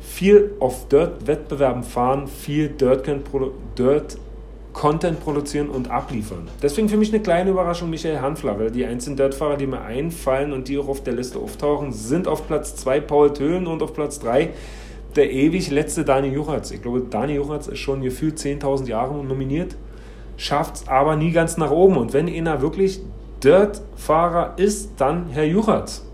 viel 0.00 0.52
auf 0.58 0.88
Dirt-Wettbewerben 0.88 1.82
fahren, 1.82 2.26
viel 2.26 2.68
Dirt-Content 2.68 5.20
produzieren 5.20 5.68
und 5.68 5.90
abliefern. 5.90 6.48
Deswegen 6.62 6.88
für 6.88 6.96
mich 6.96 7.12
eine 7.12 7.22
kleine 7.22 7.50
Überraschung 7.50 7.90
Michael 7.90 8.20
Hanfler, 8.20 8.58
weil 8.58 8.70
die 8.70 8.86
einzelnen 8.86 9.16
Dirtfahrer, 9.16 9.56
die 9.56 9.66
mir 9.66 9.82
einfallen 9.82 10.52
und 10.52 10.68
die 10.68 10.78
auch 10.78 10.88
auf 10.88 11.02
der 11.02 11.14
Liste 11.14 11.38
auftauchen, 11.38 11.92
sind 11.92 12.26
auf 12.26 12.46
Platz 12.46 12.76
2 12.76 13.00
Paul 13.00 13.32
Töhlen 13.32 13.66
und 13.66 13.82
auf 13.82 13.94
Platz 13.94 14.18
3 14.20 14.50
der 15.16 15.32
ewig 15.32 15.70
letzte 15.70 16.04
Dani 16.04 16.28
Juchatz. 16.28 16.70
Ich 16.70 16.82
glaube, 16.82 17.00
Dani 17.00 17.34
Juchatz 17.34 17.66
ist 17.66 17.80
schon 17.80 18.00
gefühlt 18.00 18.38
10.000 18.38 18.86
Jahre 18.86 19.24
nominiert, 19.24 19.76
schafft 20.36 20.76
es 20.76 20.88
aber 20.88 21.16
nie 21.16 21.32
ganz 21.32 21.56
nach 21.56 21.72
oben. 21.72 21.96
Und 21.96 22.12
wenn 22.12 22.28
einer 22.28 22.62
wirklich 22.62 23.00
Dirt-Fahrer 23.42 24.54
ist, 24.56 24.92
dann 24.98 25.26
Herr 25.30 25.44
Juchatz. 25.44 26.06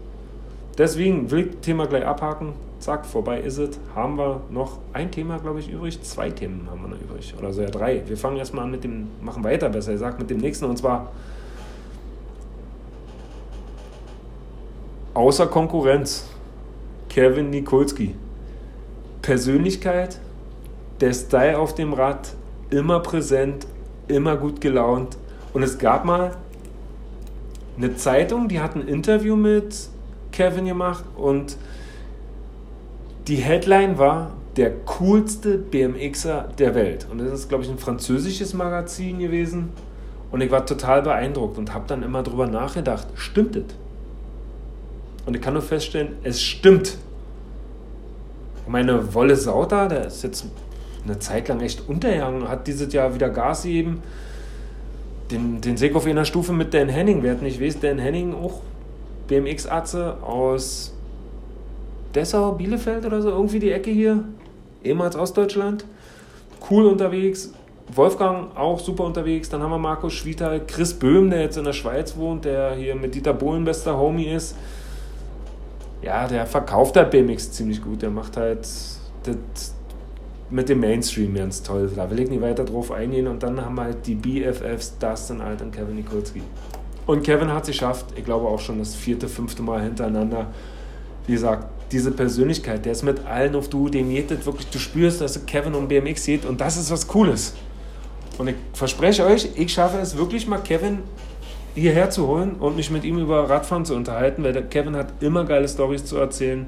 Deswegen 0.79 1.31
will 1.31 1.41
ich 1.41 1.51
das 1.53 1.61
Thema 1.61 1.87
gleich 1.87 2.07
abhaken 2.07 2.55
zack, 2.87 3.05
vorbei 3.05 3.41
ist 3.41 3.59
es. 3.59 3.81
Haben 3.97 4.17
wir 4.17 4.43
noch 4.49 4.79
ein 4.93 5.11
Thema, 5.11 5.39
glaube 5.39 5.59
ich, 5.59 5.69
übrig. 5.69 6.01
Zwei 6.03 6.31
Themen 6.31 6.69
haben 6.71 6.83
wir 6.83 6.89
noch 6.89 7.01
übrig. 7.01 7.35
Oder 7.37 7.53
so 7.53 7.61
ja 7.61 7.69
drei. 7.69 8.03
Wir 8.07 8.17
fangen 8.17 8.37
erstmal 8.37 8.65
an 8.65 8.71
mit 8.71 8.85
dem, 8.85 9.09
machen 9.21 9.43
weiter, 9.43 9.69
besser 9.69 9.91
gesagt, 9.93 10.21
mit 10.21 10.31
dem 10.31 10.39
nächsten. 10.39 10.67
Und 10.67 10.79
zwar 10.79 11.11
außer 15.15 15.49
Konkurrenz. 15.49 16.29
Kevin 17.09 17.51
Nikolski. 17.51 18.15
Persönlichkeit, 19.21 20.21
der 21.01 21.13
Style 21.13 21.59
auf 21.59 21.75
dem 21.75 21.93
Rad, 21.93 22.35
immer 22.71 23.01
präsent, 23.01 23.67
immer 24.07 24.37
gut 24.37 24.61
gelaunt. 24.61 25.17
Und 25.53 25.65
es 25.65 25.79
gab 25.79 26.05
mal 26.05 26.37
eine 27.77 27.97
Zeitung, 27.97 28.47
die 28.47 28.61
hat 28.61 28.77
ein 28.77 28.87
Interview 28.87 29.35
mit 29.35 29.89
Kevin 30.31 30.67
gemacht 30.67 31.05
und 31.17 31.57
die 33.29 33.37
Headline 33.37 33.99
war 33.99 34.33
der 34.57 34.71
coolste 34.71 35.59
BMXer 35.59 36.49
der 36.59 36.75
Welt. 36.75 37.07
Und 37.11 37.19
das 37.19 37.33
ist, 37.33 37.49
glaube 37.49 37.65
ich, 37.65 37.71
ein 37.71 37.79
französisches 37.79 38.55
Magazin 38.55 39.19
gewesen. 39.19 39.71
Und 40.31 40.41
ich 40.41 40.51
war 40.51 40.65
total 40.65 41.03
beeindruckt 41.03 41.59
und 41.59 41.75
habe 41.75 41.85
dann 41.87 42.03
immer 42.03 42.23
drüber 42.23 42.47
nachgedacht, 42.47 43.07
stimmt 43.15 43.57
es? 43.57 43.65
Und 45.27 45.35
ich 45.35 45.43
kann 45.43 45.55
nur 45.55 45.63
feststellen, 45.63 46.15
es 46.23 46.41
stimmt. 46.41 46.99
Meine 48.67 49.15
Wolle 49.15 49.37
Sauter, 49.37 49.89
der 49.89 50.07
ist 50.07 50.23
jetzt 50.23 50.47
eine 51.05 51.19
Zeit 51.19 51.49
lang 51.49 51.61
echt 51.61 51.89
untergegangen, 51.89 52.49
hat 52.49 52.67
dieses 52.67 52.93
Jahr 52.93 53.15
wieder 53.15 53.29
Gas 53.29 53.63
gegeben. 53.63 54.03
Den, 55.31 55.61
den 55.61 55.77
sehe 55.77 55.95
auf 55.95 56.07
einer 56.07 56.25
Stufe 56.25 56.53
mit 56.53 56.73
Dan 56.73 56.89
Henning. 56.89 57.23
Wer 57.23 57.33
hat 57.33 57.43
nicht 57.43 57.61
weiß, 57.61 57.81
Dan 57.81 57.99
Henning 57.99 58.35
auch 58.35 58.61
BMX-Atze 59.29 60.19
aus 60.23 60.96
Dessau, 62.17 62.53
Bielefeld 62.53 63.05
oder 63.05 63.23
so, 63.23 63.29
irgendwie 63.29 63.59
die 63.59 63.71
Ecke 63.71 63.91
hier, 63.91 64.25
ehemals 64.83 65.15
Ostdeutschland. 65.17 65.85
Cool 66.69 66.87
unterwegs. 66.87 67.53
Wolfgang 67.95 68.57
auch 68.57 68.81
super 68.81 69.05
unterwegs. 69.05 69.49
Dann 69.49 69.63
haben 69.63 69.71
wir 69.71 69.79
Markus 69.79 70.15
Schwieter, 70.15 70.59
Chris 70.61 70.95
Böhm, 70.95 71.31
der 71.31 71.43
jetzt 71.43 71.57
in 71.57 71.65
der 71.65 71.73
Schweiz 71.73 72.17
wohnt, 72.17 72.45
der 72.45 72.75
hier 72.75 72.97
mit 72.97 73.15
Dieter 73.15 73.35
Bohlen 73.35 73.65
bester 73.65 73.97
Homie 73.97 74.29
ist. 74.29 74.57
Ja, 76.03 76.27
der 76.27 76.47
verkauft 76.47 76.97
halt 76.97 77.11
BMX 77.11 77.53
ziemlich 77.53 77.83
gut. 77.83 78.03
Der 78.03 78.11
macht 78.11 78.37
halt 78.37 78.61
das 78.61 79.75
mit 80.51 80.69
dem 80.69 80.81
Mainstream 80.81 81.35
ganz 81.35 81.63
toll. 81.63 81.91
Da 81.95 82.11
will 82.11 82.21
ich 82.21 82.31
nicht 82.31 82.43
weiter 82.43 82.65
drauf 82.65 82.91
eingehen. 82.91 83.27
Und 83.27 83.43
dann 83.43 83.65
haben 83.65 83.77
wir 83.77 83.85
halt 83.85 84.07
die 84.07 84.15
BFFs, 84.15 84.99
Dustin 84.99 85.41
Alt 85.41 85.63
und 85.63 85.73
Kevin 85.73 85.97
Nikolski. 85.97 86.43
Und 87.07 87.23
Kevin 87.23 87.53
hat 87.53 87.63
es 87.63 87.69
geschafft, 87.69 88.07
ich 88.17 88.25
glaube 88.25 88.49
auch 88.49 88.59
schon 88.59 88.79
das 88.81 88.95
vierte, 88.95 89.29
fünfte 89.29 89.63
Mal 89.63 89.83
hintereinander. 89.83 90.49
Wie 91.27 91.33
gesagt, 91.33 91.69
diese 91.93 92.11
Persönlichkeit, 92.11 92.85
der 92.85 92.93
ist 92.93 93.03
mit 93.03 93.27
allen 93.27 93.55
auf 93.55 93.69
du, 93.69 93.89
dem 93.89 94.11
geht 94.11 94.31
wirklich, 94.45 94.67
du 94.69 94.79
spürst, 94.79 95.21
dass 95.21 95.47
Kevin 95.47 95.75
um 95.75 95.89
BMX 95.89 96.25
geht 96.25 96.45
und 96.45 96.61
das 96.61 96.77
ist 96.77 96.91
was 96.91 97.07
Cooles. 97.07 97.55
Und 98.39 98.49
ich 98.49 98.57
verspreche 98.73 99.25
euch, 99.25 99.49
ich 99.55 99.73
schaffe 99.73 99.99
es 99.99 100.17
wirklich 100.17 100.47
mal, 100.47 100.59
Kevin 100.59 100.99
hierher 101.75 102.11
zu 102.11 102.27
holen 102.27 102.57
und 102.59 102.77
mich 102.77 102.91
mit 102.91 103.05
ihm 103.05 103.19
über 103.19 103.49
Radfahren 103.49 103.85
zu 103.85 103.95
unterhalten, 103.95 104.43
weil 104.43 104.53
der 104.53 104.63
Kevin 104.63 104.97
hat 104.97 105.13
immer 105.21 105.45
geile 105.45 105.69
Stories 105.69 106.05
zu 106.05 106.17
erzählen, 106.17 106.67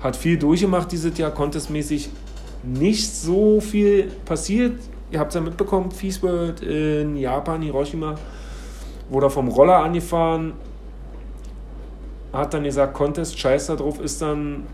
hat 0.00 0.16
viel 0.16 0.38
durchgemacht 0.38 0.90
dieses 0.90 1.16
Jahr, 1.18 1.30
contestmäßig 1.30 2.10
nicht 2.62 3.14
so 3.14 3.60
viel 3.60 4.10
passiert. 4.24 4.78
Ihr 5.10 5.20
habt 5.20 5.30
es 5.30 5.34
ja 5.36 5.40
mitbekommen, 5.40 5.90
Feast 5.90 6.22
World 6.22 6.60
in 6.62 7.16
Japan, 7.16 7.62
Hiroshima, 7.62 8.16
wurde 9.08 9.30
vom 9.30 9.48
Roller 9.48 9.78
angefahren, 9.78 10.52
hat 12.32 12.54
dann 12.54 12.64
gesagt, 12.64 12.94
Contest, 12.94 13.38
scheiß 13.38 13.68
da 13.68 13.76
drauf, 13.76 14.00
ist 14.00 14.20
dann 14.22 14.66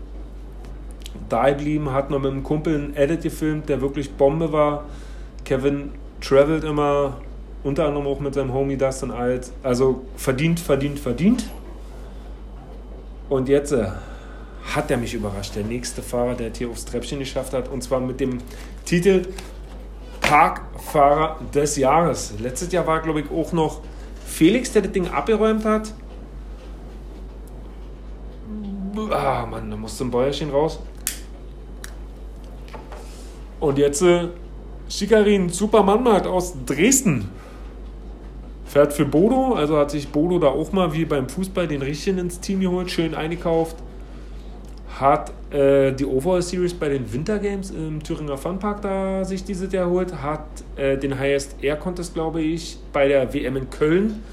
da 1.29 1.49
geblieben, 1.49 1.91
hat 1.91 2.09
noch 2.09 2.19
mit 2.19 2.31
einem 2.31 2.43
Kumpel 2.43 2.75
einen 2.75 2.95
Edit 2.95 3.23
gefilmt, 3.23 3.69
der 3.69 3.81
wirklich 3.81 4.11
Bombe 4.13 4.51
war. 4.51 4.85
Kevin 5.43 5.91
travelt 6.21 6.63
immer, 6.63 7.17
unter 7.63 7.85
anderem 7.87 8.07
auch 8.07 8.19
mit 8.19 8.33
seinem 8.33 8.53
Homie 8.53 8.77
Dustin 8.77 9.11
Alt. 9.11 9.51
Also 9.63 10.01
verdient, 10.17 10.59
verdient, 10.59 10.99
verdient. 10.99 11.45
Und 13.29 13.49
jetzt 13.49 13.71
äh, 13.71 13.87
hat 14.75 14.91
er 14.91 14.97
mich 14.97 15.13
überrascht. 15.13 15.55
Der 15.55 15.63
nächste 15.63 16.01
Fahrer, 16.01 16.35
der 16.35 16.51
es 16.51 16.57
hier 16.57 16.69
aufs 16.69 16.85
Treppchen 16.85 17.19
geschafft 17.19 17.53
hat, 17.53 17.69
und 17.69 17.81
zwar 17.81 17.99
mit 17.99 18.19
dem 18.19 18.39
Titel 18.85 19.23
Parkfahrer 20.21 21.39
des 21.53 21.77
Jahres. 21.77 22.33
Letztes 22.39 22.71
Jahr 22.71 22.85
war, 22.87 23.01
glaube 23.01 23.21
ich, 23.21 23.31
auch 23.31 23.51
noch 23.51 23.81
Felix, 24.25 24.71
der 24.71 24.81
das 24.81 24.91
Ding 24.91 25.07
abgeräumt 25.07 25.65
hat. 25.65 25.93
Ah, 29.11 29.45
Mann, 29.45 29.69
da 29.69 29.77
musste 29.77 30.03
ein 30.03 30.11
Bäuerchen 30.11 30.49
raus. 30.49 30.79
Und 33.59 33.77
jetzt 33.77 34.01
äh, 34.01 34.27
Schikarin 34.89 35.49
Supermannmarkt 35.49 36.27
aus 36.27 36.53
Dresden. 36.65 37.29
Fährt 38.65 38.93
für 38.93 39.05
Bodo, 39.05 39.53
also 39.53 39.77
hat 39.77 39.91
sich 39.91 40.09
Bodo 40.09 40.37
da 40.37 40.47
auch 40.47 40.71
mal 40.71 40.93
wie 40.93 41.05
beim 41.05 41.29
Fußball 41.29 41.67
den 41.67 41.81
Richtigen 41.81 42.17
ins 42.17 42.39
Team 42.39 42.59
geholt, 42.59 42.91
schön 42.91 43.15
eingekauft. 43.15 43.77
Hat 44.99 45.31
äh, 45.51 45.91
die 45.93 46.05
Overall 46.05 46.41
Series 46.41 46.73
bei 46.73 46.89
den 46.89 47.11
Winter 47.11 47.39
Games 47.39 47.71
im 47.71 48.01
Thüringer 48.03 48.37
Funpark 48.37 48.81
da 48.81 49.25
sich 49.25 49.43
dieses 49.43 49.71
Jahr 49.71 49.85
erholt. 49.85 50.21
Hat 50.21 50.45
äh, 50.75 50.97
den 50.97 51.17
Highest 51.17 51.55
Air 51.61 51.77
Contest, 51.77 52.13
glaube 52.13 52.41
ich, 52.41 52.77
bei 52.93 53.07
der 53.07 53.33
WM 53.33 53.57
in 53.57 53.69
Köln 53.69 54.23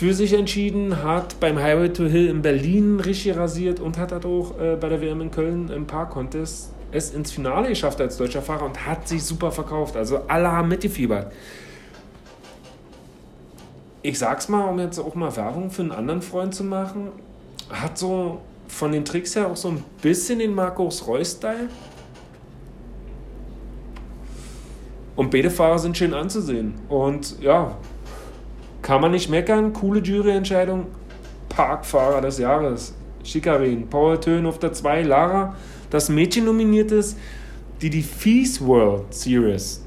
für 0.00 0.14
sich 0.14 0.32
entschieden, 0.32 1.02
hat 1.02 1.38
beim 1.40 1.58
Highway 1.58 1.90
to 1.90 2.04
Hill 2.04 2.28
in 2.28 2.40
Berlin 2.40 3.00
richtig 3.00 3.36
rasiert 3.36 3.80
und 3.80 3.98
hat 3.98 4.14
auch 4.24 4.58
äh, 4.58 4.74
bei 4.80 4.88
der 4.88 5.02
WM 5.02 5.20
in 5.20 5.30
Köln 5.30 5.68
im 5.68 5.86
Park 5.86 6.12
Contest 6.12 6.72
es 6.90 7.10
ins 7.10 7.30
Finale 7.30 7.68
geschafft 7.68 8.00
als 8.00 8.16
deutscher 8.16 8.40
Fahrer 8.40 8.64
und 8.64 8.86
hat 8.86 9.06
sich 9.06 9.22
super 9.22 9.52
verkauft. 9.52 9.98
Also 9.98 10.22
alle 10.26 10.50
haben 10.50 10.68
mitgefiebert. 10.68 11.30
Ich 14.00 14.18
sag's 14.18 14.48
mal, 14.48 14.70
um 14.70 14.78
jetzt 14.78 14.98
auch 14.98 15.14
mal 15.14 15.36
Werbung 15.36 15.70
für 15.70 15.82
einen 15.82 15.92
anderen 15.92 16.22
Freund 16.22 16.54
zu 16.54 16.64
machen, 16.64 17.08
hat 17.68 17.98
so 17.98 18.40
von 18.68 18.92
den 18.92 19.04
Tricks 19.04 19.36
her 19.36 19.48
auch 19.48 19.56
so 19.56 19.68
ein 19.68 19.84
bisschen 20.00 20.38
den 20.38 20.54
Markus 20.54 21.06
Reus-Style. 21.06 21.68
Und 25.14 25.30
beide 25.30 25.50
Fahrer 25.50 25.78
sind 25.78 25.98
schön 25.98 26.14
anzusehen. 26.14 26.72
Und 26.88 27.38
ja, 27.42 27.76
kann 28.90 29.02
man 29.02 29.12
nicht 29.12 29.30
meckern. 29.30 29.72
Coole 29.72 30.00
Juryentscheidung. 30.00 30.86
Parkfahrer 31.48 32.22
des 32.22 32.38
Jahres. 32.38 32.92
Schikarin. 33.22 33.86
Paul 33.86 34.18
Tön 34.18 34.46
auf 34.46 34.58
der 34.58 34.72
2. 34.72 35.02
Lara, 35.02 35.54
das 35.90 36.08
Mädchen 36.08 36.44
nominiert 36.44 36.90
ist, 36.90 37.16
die 37.82 37.88
die 37.88 38.02
Fees 38.02 38.60
World 38.60 39.14
Series 39.14 39.86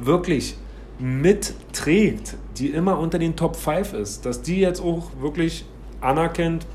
wirklich 0.00 0.56
mitträgt, 0.98 2.38
die 2.56 2.68
immer 2.68 2.98
unter 2.98 3.18
den 3.18 3.36
Top 3.36 3.56
5 3.56 3.92
ist, 3.92 4.24
dass 4.24 4.40
die 4.40 4.58
jetzt 4.58 4.80
auch 4.80 5.10
wirklich 5.20 5.66
anerkennt 6.00 6.66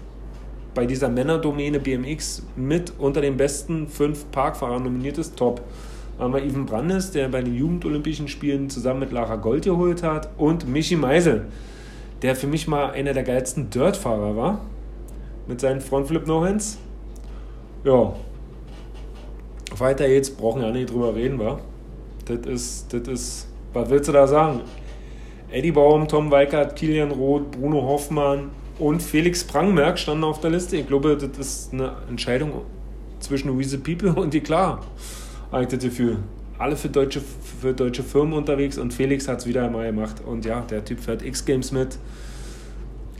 bei 0.75 0.85
dieser 0.85 1.09
Männerdomäne 1.09 1.79
BMX 1.79 2.43
mit 2.57 2.93
unter 2.99 3.21
den 3.21 3.37
besten 3.37 3.87
fünf 3.87 4.29
Parkfahrern 4.29 4.83
nominiert 4.83 5.17
ist, 5.17 5.35
top 5.35 5.63
haben 6.19 6.33
wir 6.33 6.43
Ivan 6.43 6.65
Brandes, 6.65 7.11
der 7.11 7.29
bei 7.29 7.41
den 7.41 7.55
Jugendolympischen 7.55 8.27
Spielen 8.27 8.69
zusammen 8.69 8.99
mit 8.99 9.11
Lara 9.11 9.37
Gold 9.37 9.63
geholt 9.63 10.03
hat, 10.03 10.29
und 10.37 10.67
Michi 10.67 10.97
Meisel, 10.97 11.45
der 12.21 12.35
für 12.35 12.47
mich 12.47 12.67
mal 12.67 12.91
einer 12.91 13.13
der 13.13 13.23
geilsten 13.23 13.69
Dirtfahrer 13.69 14.35
war, 14.35 14.61
mit 15.47 15.61
seinen 15.61 15.79
Frontflip 15.79 16.27
No-Hands. 16.27 16.77
Ja, 17.85 18.13
weiter 19.77 20.07
jetzt, 20.07 20.37
brauchen 20.37 20.61
ja 20.61 20.71
nicht 20.71 20.91
drüber 20.91 21.15
reden, 21.15 21.39
wa? 21.39 21.59
Das 22.25 22.45
ist, 22.45 22.93
das 22.93 23.07
ist, 23.07 23.47
was 23.73 23.89
willst 23.89 24.09
du 24.09 24.11
da 24.11 24.27
sagen? 24.27 24.61
Eddie 25.49 25.71
Baum, 25.71 26.07
Tom 26.07 26.29
Weikert, 26.29 26.75
Kilian 26.75 27.11
Roth, 27.11 27.49
Bruno 27.51 27.81
Hoffmann 27.81 28.51
und 28.77 29.01
Felix 29.01 29.43
Prangmerk 29.43 29.97
standen 29.97 30.25
auf 30.25 30.41
der 30.41 30.51
Liste. 30.51 30.77
Ich 30.77 30.87
glaube, 30.87 31.17
das 31.17 31.37
ist 31.39 31.73
eine 31.73 31.93
Entscheidung 32.07 32.51
zwischen 33.19 33.61
the 33.63 33.77
People 33.77 34.13
und 34.13 34.33
die 34.33 34.41
Klar 34.41 34.81
eignete 35.51 35.91
für 35.91 36.17
alle 36.59 36.75
für 36.75 36.89
deutsche, 36.89 37.21
für 37.61 37.73
deutsche 37.73 38.03
Firmen 38.03 38.33
unterwegs 38.33 38.77
und 38.77 38.93
Felix 38.93 39.27
hat 39.27 39.39
es 39.39 39.47
wieder 39.47 39.63
einmal 39.63 39.87
gemacht. 39.87 40.21
Und 40.25 40.45
ja, 40.45 40.61
der 40.61 40.83
Typ 40.83 40.99
fährt 40.99 41.23
X-Games 41.23 41.71
mit, 41.71 41.97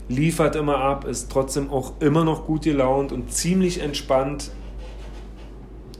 liefert 0.08 0.56
immer 0.56 0.76
ab, 0.76 1.06
ist 1.06 1.32
trotzdem 1.32 1.70
auch 1.70 2.00
immer 2.00 2.22
noch 2.22 2.46
gut 2.46 2.62
gelaunt 2.62 3.12
und 3.12 3.32
ziemlich 3.32 3.80
entspannt. 3.80 4.50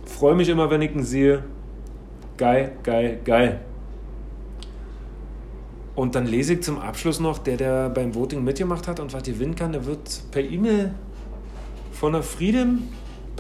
Freue 0.05 0.35
mich 0.35 0.51
immer, 0.51 0.71
wenn 0.71 0.83
ich 0.83 0.95
ihn 0.95 1.03
sehe. 1.03 1.43
Geil, 2.37 2.73
geil, 2.83 3.21
geil. 3.25 3.61
Und 5.95 6.15
dann 6.15 6.27
lese 6.27 6.55
ich 6.55 6.63
zum 6.63 6.79
Abschluss 6.79 7.21
noch, 7.21 7.39
der, 7.39 7.57
der 7.57 7.89
beim 7.89 8.15
Voting 8.15 8.45
mitgemacht 8.45 8.87
hat 8.87 9.01
und 9.01 9.13
was 9.13 9.23
gewinnen 9.23 9.55
kann, 9.55 9.73
der 9.73 9.87
wird 9.87 10.23
per 10.31 10.43
E-Mail 10.43 10.95
von 11.93 12.13
der 12.13 12.23
Freedom 12.23 12.83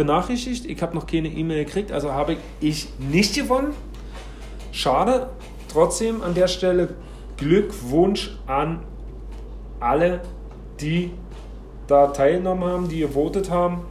benachrichtigt. 0.00 0.64
Ich 0.64 0.80
habe 0.80 0.94
noch 0.94 1.06
keine 1.06 1.28
E-Mail 1.28 1.66
gekriegt, 1.66 1.92
also 1.92 2.12
habe 2.12 2.38
ich 2.60 2.88
nicht 2.98 3.34
gewonnen. 3.34 3.74
Schade. 4.72 5.28
Trotzdem 5.68 6.22
an 6.22 6.32
der 6.32 6.48
Stelle 6.48 6.94
Glückwunsch 7.36 8.38
an 8.46 8.80
alle, 9.78 10.22
die 10.80 11.10
da 11.86 12.06
teilgenommen 12.06 12.64
haben, 12.64 12.88
die 12.88 13.00
gewotet 13.00 13.50
haben. 13.50 13.82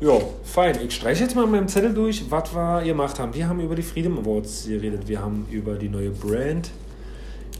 Ja, 0.00 0.14
fein. 0.42 0.76
Ich 0.84 0.96
streiche 0.96 1.22
jetzt 1.22 1.36
mal 1.36 1.46
meinem 1.46 1.68
Zettel 1.68 1.94
durch, 1.94 2.28
was 2.30 2.52
wir 2.52 2.82
gemacht 2.82 3.20
haben. 3.20 3.32
Wir 3.32 3.48
haben 3.48 3.60
über 3.60 3.76
die 3.76 3.82
Freedom 3.82 4.18
Awards 4.18 4.66
geredet. 4.66 5.06
Wir 5.06 5.20
haben 5.20 5.46
über 5.52 5.76
die 5.76 5.88
neue 5.88 6.10
Brand 6.10 6.70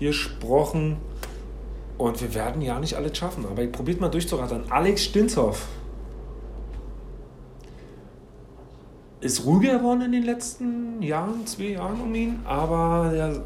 gesprochen. 0.00 0.96
Und 2.02 2.20
wir 2.20 2.34
werden 2.34 2.60
ja 2.62 2.80
nicht 2.80 2.96
alles 2.96 3.16
schaffen, 3.16 3.46
aber 3.48 3.62
ich 3.62 3.70
probiert 3.70 4.00
mal 4.00 4.08
durchzurattern. 4.08 4.64
Alex 4.70 5.04
Stinshoff 5.04 5.68
ist 9.20 9.44
ruhiger 9.44 9.78
geworden 9.78 10.00
in 10.00 10.10
den 10.10 10.24
letzten 10.24 11.00
Jahren, 11.00 11.46
zwei 11.46 11.74
Jahren 11.74 12.00
um 12.00 12.12
ihn, 12.12 12.40
aber 12.44 13.12
er 13.14 13.44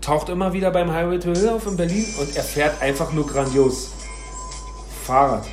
taucht 0.00 0.30
immer 0.30 0.54
wieder 0.54 0.70
beim 0.70 0.90
Highway 0.90 1.18
to 1.18 1.32
Hill 1.32 1.50
auf 1.50 1.66
in 1.66 1.76
Berlin 1.76 2.06
und 2.18 2.34
er 2.34 2.44
fährt 2.44 2.80
einfach 2.80 3.12
nur 3.12 3.26
grandios. 3.26 3.90
Fahrrad. 5.04 5.44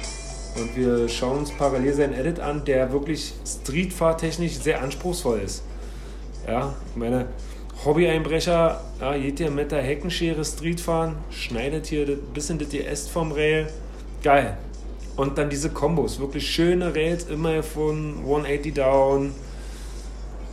Und 0.56 0.78
wir 0.78 1.10
schauen 1.10 1.40
uns 1.40 1.52
parallel 1.52 1.94
seinen 1.94 2.14
Edit 2.14 2.40
an, 2.40 2.64
der 2.64 2.94
wirklich 2.94 3.34
streetfahrtechnisch 3.46 4.60
sehr 4.60 4.82
anspruchsvoll 4.82 5.40
ist. 5.40 5.62
Ja, 6.48 6.74
meine 6.96 7.28
Hobby-Einbrecher, 7.86 8.80
ja, 9.02 9.18
geht 9.18 9.40
hier 9.40 9.52
mit 9.52 9.72
der 9.72 9.82
Heckenschere 9.82 10.46
Street 10.46 10.80
fahren, 10.80 11.18
schneidet 11.30 11.88
hier 11.88 12.08
ein 12.08 12.20
bisschen 12.34 12.58
das 12.58 12.74
Est 12.74 13.10
vom 13.10 13.32
Rail. 13.34 13.68
Geil. 14.24 14.58
Und 15.18 15.38
dann 15.38 15.50
diese 15.50 15.70
Kombos, 15.70 16.20
wirklich 16.20 16.50
schöne 16.50 16.96
Rails, 16.96 17.26
immer 17.26 17.62
von 17.62 18.20
180 18.20 18.74
down, 18.74 19.32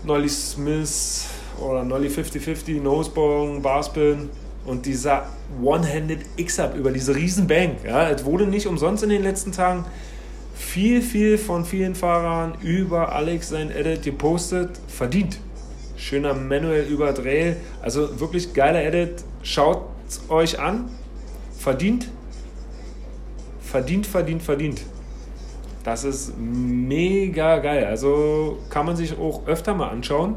Nolly 0.05 0.29
Smith 0.29 1.27
oder 1.61 1.85
Nolly 1.85 2.09
50-50, 2.09 2.81
Nosebone, 2.81 3.61
Barspin 3.61 4.29
und 4.65 4.85
dieser 4.85 5.27
One-Handed 5.63 6.21
X-Up 6.37 6.77
über 6.77 6.91
diese 6.91 7.15
riesen 7.15 7.47
Bank. 7.47 7.79
Ja, 7.85 8.11
es 8.11 8.25
wurde 8.25 8.47
nicht 8.47 8.67
umsonst 8.67 9.05
in 9.05 9.11
den 9.11 9.23
letzten 9.23 9.53
Tagen 9.53 9.85
viel, 10.55 11.01
viel 11.01 11.39
von 11.39 11.65
vielen 11.65 11.95
Fahrern 11.95 12.55
über 12.61 13.13
Alex 13.13 13.51
sein 13.51 13.71
Edit 13.71 14.03
gepostet, 14.03 14.71
verdient. 14.89 15.39
Schöner 16.01 16.35
Manuel 16.35 16.85
über 16.85 17.15
Trail, 17.15 17.57
also 17.83 18.19
wirklich 18.19 18.53
geiler 18.53 18.83
Edit. 18.83 19.23
Schaut 19.43 19.85
euch 20.29 20.59
an, 20.59 20.89
verdient 21.59 22.09
verdient, 23.71 24.07
verdient, 24.07 24.43
verdient. 24.43 24.83
Das 25.85 26.05
ist 26.05 26.35
mega 26.37 27.59
geil. 27.59 27.87
Also 27.87 28.59
kann 28.69 28.85
man 28.85 28.97
sich 28.97 29.17
auch 29.17 29.47
öfter 29.47 29.75
mal 29.75 29.89
anschauen. 29.89 30.37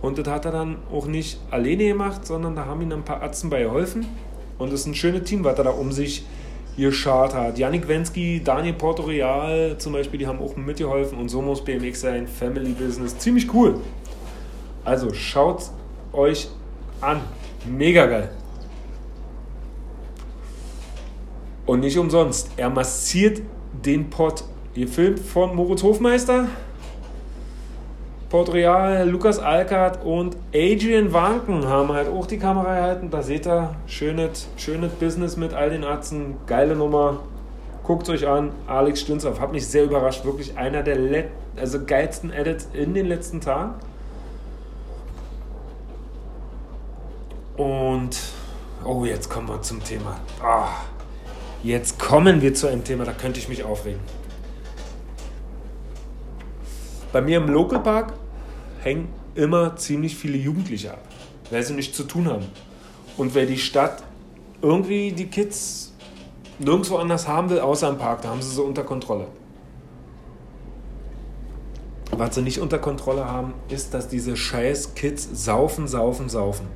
Und 0.00 0.18
das 0.18 0.28
hat 0.28 0.44
er 0.44 0.52
dann 0.52 0.76
auch 0.92 1.06
nicht 1.06 1.40
alleine 1.50 1.88
gemacht, 1.88 2.24
sondern 2.24 2.54
da 2.54 2.66
haben 2.66 2.80
ihm 2.80 2.92
ein 2.92 3.04
paar 3.04 3.22
Ärzte 3.22 3.48
bei 3.48 3.62
geholfen. 3.62 4.06
Und 4.58 4.72
es 4.72 4.80
ist 4.80 4.86
ein 4.86 4.94
schönes 4.94 5.24
Team, 5.24 5.44
was 5.44 5.58
er 5.58 5.64
da 5.64 5.70
um 5.70 5.90
sich 5.92 6.24
geschart 6.76 7.34
hat. 7.34 7.58
Janik 7.58 7.88
Wensky, 7.88 8.40
Daniel 8.42 8.74
Portorial 8.74 9.76
zum 9.78 9.94
Beispiel, 9.94 10.20
die 10.20 10.26
haben 10.26 10.38
auch 10.38 10.56
mitgeholfen. 10.56 11.18
Und 11.18 11.28
so 11.28 11.42
muss 11.42 11.64
BMX 11.64 12.00
sein, 12.00 12.28
Family 12.28 12.72
Business. 12.72 13.18
Ziemlich 13.18 13.52
cool. 13.52 13.80
Also 14.86 15.12
schaut 15.12 15.64
euch 16.12 16.48
an. 17.00 17.20
Mega 17.66 18.06
geil. 18.06 18.30
Und 21.66 21.80
nicht 21.80 21.98
umsonst. 21.98 22.52
Er 22.56 22.70
massiert 22.70 23.42
den 23.84 24.08
Pott. 24.08 24.44
Gefilmt 24.74 25.18
von 25.18 25.56
Moritz 25.56 25.82
Hofmeister, 25.82 26.48
Port 28.28 28.52
Real, 28.52 29.08
Lukas 29.08 29.38
Alkert 29.38 30.04
und 30.04 30.36
Adrian 30.54 31.12
Wanken 31.14 31.66
haben 31.66 31.92
halt 31.92 32.08
auch 32.08 32.26
die 32.26 32.38
Kamera 32.38 32.74
gehalten. 32.74 33.10
Da 33.10 33.22
seht 33.22 33.46
ihr, 33.46 33.74
schönes, 33.86 34.48
schönes 34.56 34.92
Business 34.92 35.36
mit 35.36 35.54
all 35.54 35.70
den 35.70 35.82
Arzten. 35.82 36.36
Geile 36.46 36.76
Nummer. 36.76 37.20
Guckt 37.82 38.08
euch 38.10 38.28
an. 38.28 38.50
Alex 38.66 39.00
Stinzow. 39.00 39.40
Hat 39.40 39.52
mich 39.52 39.66
sehr 39.66 39.84
überrascht. 39.84 40.24
Wirklich 40.24 40.58
einer 40.58 40.82
der 40.82 41.24
also 41.56 41.84
geilsten 41.84 42.30
Edits 42.30 42.68
in 42.74 42.94
den 42.94 43.06
letzten 43.06 43.40
Tagen. 43.40 43.74
Und, 47.56 48.18
oh, 48.84 49.04
jetzt 49.04 49.30
kommen 49.30 49.48
wir 49.48 49.62
zum 49.62 49.82
Thema. 49.82 50.20
Ah. 50.42 50.68
Jetzt 51.62 51.98
kommen 51.98 52.42
wir 52.42 52.54
zu 52.54 52.66
einem 52.66 52.84
Thema, 52.84 53.04
da 53.04 53.12
könnte 53.12 53.40
ich 53.40 53.48
mich 53.48 53.64
aufregen. 53.64 54.00
Bei 57.12 57.22
mir 57.22 57.38
im 57.38 57.48
Localpark 57.48 58.12
hängen 58.82 59.08
immer 59.34 59.76
ziemlich 59.76 60.16
viele 60.16 60.36
Jugendliche 60.36 60.92
ab, 60.92 61.02
weil 61.50 61.62
sie 61.62 61.72
nichts 61.74 61.96
zu 61.96 62.04
tun 62.04 62.28
haben. 62.28 62.44
Und 63.16 63.34
weil 63.34 63.46
die 63.46 63.58
Stadt 63.58 64.02
irgendwie 64.60 65.12
die 65.12 65.26
Kids 65.26 65.94
nirgendwo 66.58 66.96
anders 66.96 67.26
haben 67.26 67.48
will, 67.50 67.60
außer 67.60 67.88
im 67.88 67.98
Park, 67.98 68.22
da 68.22 68.28
haben 68.28 68.42
sie 68.42 68.54
sie 68.54 68.62
unter 68.62 68.84
Kontrolle. 68.84 69.28
Was 72.12 72.34
sie 72.34 72.42
nicht 72.42 72.60
unter 72.60 72.78
Kontrolle 72.78 73.24
haben, 73.26 73.54
ist, 73.68 73.92
dass 73.92 74.08
diese 74.08 74.36
scheiß 74.36 74.94
Kids 74.94 75.28
saufen, 75.32 75.88
saufen, 75.88 76.28
saufen. 76.28 76.66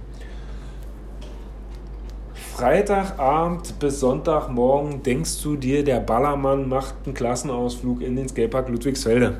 Freitagabend 2.57 3.79
bis 3.79 4.01
Sonntagmorgen 4.01 5.03
denkst 5.03 5.43
du 5.43 5.57
dir, 5.57 5.83
der 5.83 6.01
Ballermann 6.01 6.69
macht 6.69 6.95
einen 7.05 7.15
Klassenausflug 7.15 8.03
in 8.03 8.17
den 8.17 8.29
Skatepark 8.29 8.69
Ludwigsfelde. 8.69 9.39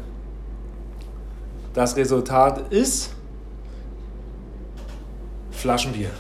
Das 1.75 1.97
Resultat 1.97 2.73
ist 2.73 3.15
Flaschenbier. 5.51 6.11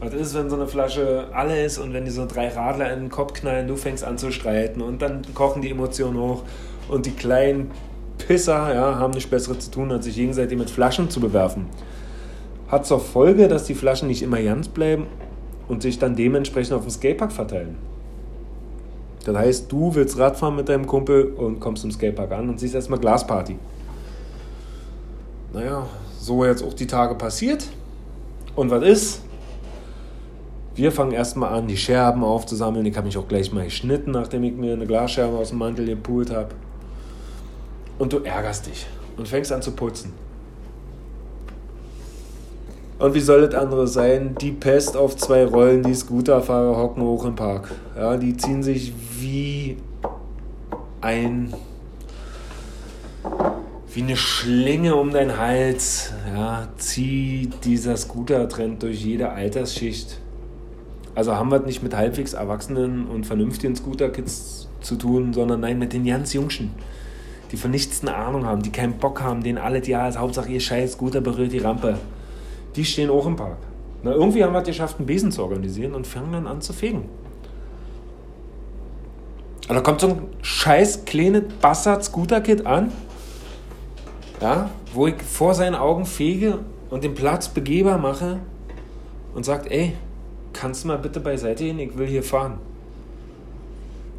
Was 0.00 0.14
ist, 0.14 0.34
wenn 0.34 0.50
so 0.50 0.56
eine 0.56 0.66
Flasche 0.66 1.28
alle 1.32 1.62
ist 1.62 1.78
und 1.78 1.92
wenn 1.92 2.04
die 2.04 2.10
so 2.10 2.26
drei 2.26 2.48
Radler 2.48 2.92
in 2.92 3.00
den 3.00 3.10
Kopf 3.10 3.34
knallen, 3.34 3.68
du 3.68 3.76
fängst 3.76 4.02
an 4.02 4.18
zu 4.18 4.32
streiten 4.32 4.80
und 4.80 5.02
dann 5.02 5.22
kochen 5.34 5.62
die 5.62 5.70
Emotionen 5.70 6.18
hoch 6.18 6.42
und 6.88 7.06
die 7.06 7.12
kleinen 7.12 7.70
Pisser 8.18 8.74
ja, 8.74 8.98
haben 8.98 9.12
nichts 9.12 9.30
Besseres 9.30 9.66
zu 9.66 9.70
tun, 9.70 9.92
als 9.92 10.06
sich 10.06 10.16
gegenseitig 10.16 10.58
mit 10.58 10.70
Flaschen 10.70 11.10
zu 11.10 11.20
bewerfen. 11.20 11.66
Hat 12.68 12.86
zur 12.86 13.00
Folge, 13.00 13.46
dass 13.46 13.64
die 13.64 13.74
Flaschen 13.74 14.08
nicht 14.08 14.22
immer 14.22 14.42
ganz 14.42 14.68
bleiben 14.68 15.06
und 15.70 15.82
sich 15.82 16.00
dann 16.00 16.16
dementsprechend 16.16 16.72
auf 16.72 16.82
dem 16.82 16.90
Skatepark 16.90 17.30
verteilen. 17.30 17.76
Das 19.24 19.36
heißt, 19.36 19.70
du 19.70 19.94
willst 19.94 20.18
Radfahren 20.18 20.56
mit 20.56 20.68
deinem 20.68 20.84
Kumpel 20.84 21.26
und 21.26 21.60
kommst 21.60 21.84
im 21.84 21.92
Skatepark 21.92 22.32
an 22.32 22.48
und 22.48 22.58
siehst 22.58 22.74
erstmal 22.74 22.98
Glasparty. 22.98 23.56
Naja, 25.52 25.86
so 26.18 26.44
jetzt 26.44 26.64
auch 26.64 26.74
die 26.74 26.88
Tage 26.88 27.14
passiert. 27.14 27.68
Und 28.56 28.70
was 28.70 28.82
ist? 28.82 29.22
Wir 30.74 30.90
fangen 30.90 31.12
erstmal 31.12 31.52
an, 31.56 31.68
die 31.68 31.76
Scherben 31.76 32.24
aufzusammeln. 32.24 32.84
Ich 32.86 32.96
habe 32.96 33.06
mich 33.06 33.16
auch 33.16 33.28
gleich 33.28 33.52
mal 33.52 33.64
geschnitten, 33.64 34.10
nachdem 34.10 34.42
ich 34.42 34.54
mir 34.54 34.72
eine 34.72 34.86
Glasscherbe 34.86 35.36
aus 35.36 35.50
dem 35.50 35.58
Mantel 35.58 35.86
gepult 35.86 36.30
habe. 36.30 36.48
Und 37.98 38.12
du 38.12 38.18
ärgerst 38.18 38.66
dich 38.66 38.86
und 39.16 39.28
fängst 39.28 39.52
an 39.52 39.62
zu 39.62 39.70
putzen. 39.70 40.12
Und 43.00 43.14
wie 43.14 43.20
soll 43.20 43.48
das 43.48 43.54
andere 43.58 43.88
sein? 43.88 44.36
Die 44.42 44.52
Pest 44.52 44.94
auf 44.94 45.16
zwei 45.16 45.46
Rollen, 45.46 45.82
die 45.82 45.94
Scooterfahrer 45.94 46.76
hocken 46.76 47.02
hoch 47.02 47.24
im 47.24 47.34
Park. 47.34 47.70
Ja, 47.96 48.18
die 48.18 48.36
ziehen 48.36 48.62
sich 48.62 48.92
wie 49.18 49.78
ein 51.00 51.54
wie 53.92 54.02
eine 54.02 54.16
Schlinge 54.16 54.96
um 54.96 55.12
deinen 55.12 55.38
Hals. 55.38 56.12
Ja, 56.34 56.68
zieht 56.76 57.64
dieser 57.64 57.96
Scooter-Trend 57.96 58.82
durch 58.82 59.02
jede 59.02 59.30
Altersschicht. 59.30 60.20
Also 61.14 61.34
haben 61.34 61.50
wir 61.50 61.60
es 61.60 61.66
nicht 61.66 61.82
mit 61.82 61.96
halbwegs 61.96 62.34
erwachsenen 62.34 63.06
und 63.06 63.24
vernünftigen 63.24 63.74
Scooter-Kids 63.74 64.68
zu 64.82 64.96
tun, 64.96 65.32
sondern 65.32 65.60
nein, 65.60 65.78
mit 65.78 65.94
den 65.94 66.04
ganz 66.04 66.34
Jungschen, 66.34 66.72
die 67.50 67.56
von 67.56 67.70
nichts 67.70 68.02
eine 68.02 68.14
Ahnung 68.14 68.44
haben, 68.44 68.62
die 68.62 68.70
keinen 68.70 68.98
Bock 68.98 69.22
haben, 69.22 69.42
denen 69.42 69.58
alle 69.58 69.84
ja 69.86 70.06
ist 70.06 70.18
Hauptsache 70.18 70.50
ihr 70.50 70.60
scheiß 70.60 70.92
Scooter 70.92 71.22
berührt 71.22 71.52
die 71.52 71.58
Rampe 71.58 71.98
die 72.76 72.84
stehen 72.84 73.10
auch 73.10 73.26
im 73.26 73.36
Park. 73.36 73.58
Na, 74.02 74.12
irgendwie 74.12 74.42
haben 74.42 74.52
wir 74.52 74.60
es 74.60 74.66
geschafft, 74.66 74.98
einen 74.98 75.06
Besen 75.06 75.30
zu 75.30 75.42
organisieren 75.42 75.94
und 75.94 76.06
fangen 76.06 76.32
dann 76.32 76.46
an 76.46 76.60
zu 76.60 76.72
fegen. 76.72 77.08
Und 79.68 79.74
da 79.74 79.80
kommt 79.82 80.00
so 80.00 80.08
ein 80.08 80.22
scheiß 80.42 81.04
kleines 81.04 81.42
Bassard-Scooter-Kit 81.60 82.66
an, 82.66 82.90
ja, 84.40 84.70
wo 84.94 85.06
ich 85.06 85.22
vor 85.22 85.54
seinen 85.54 85.74
Augen 85.74 86.06
fege 86.06 86.58
und 86.88 87.04
den 87.04 87.14
Platz 87.14 87.48
begehbar 87.48 87.98
mache 87.98 88.40
und 89.34 89.44
sagt, 89.44 89.70
ey, 89.70 89.92
kannst 90.52 90.82
du 90.82 90.88
mal 90.88 90.98
bitte 90.98 91.20
beiseite 91.20 91.64
gehen, 91.64 91.78
ich 91.78 91.96
will 91.96 92.06
hier 92.06 92.22
fahren. 92.22 92.58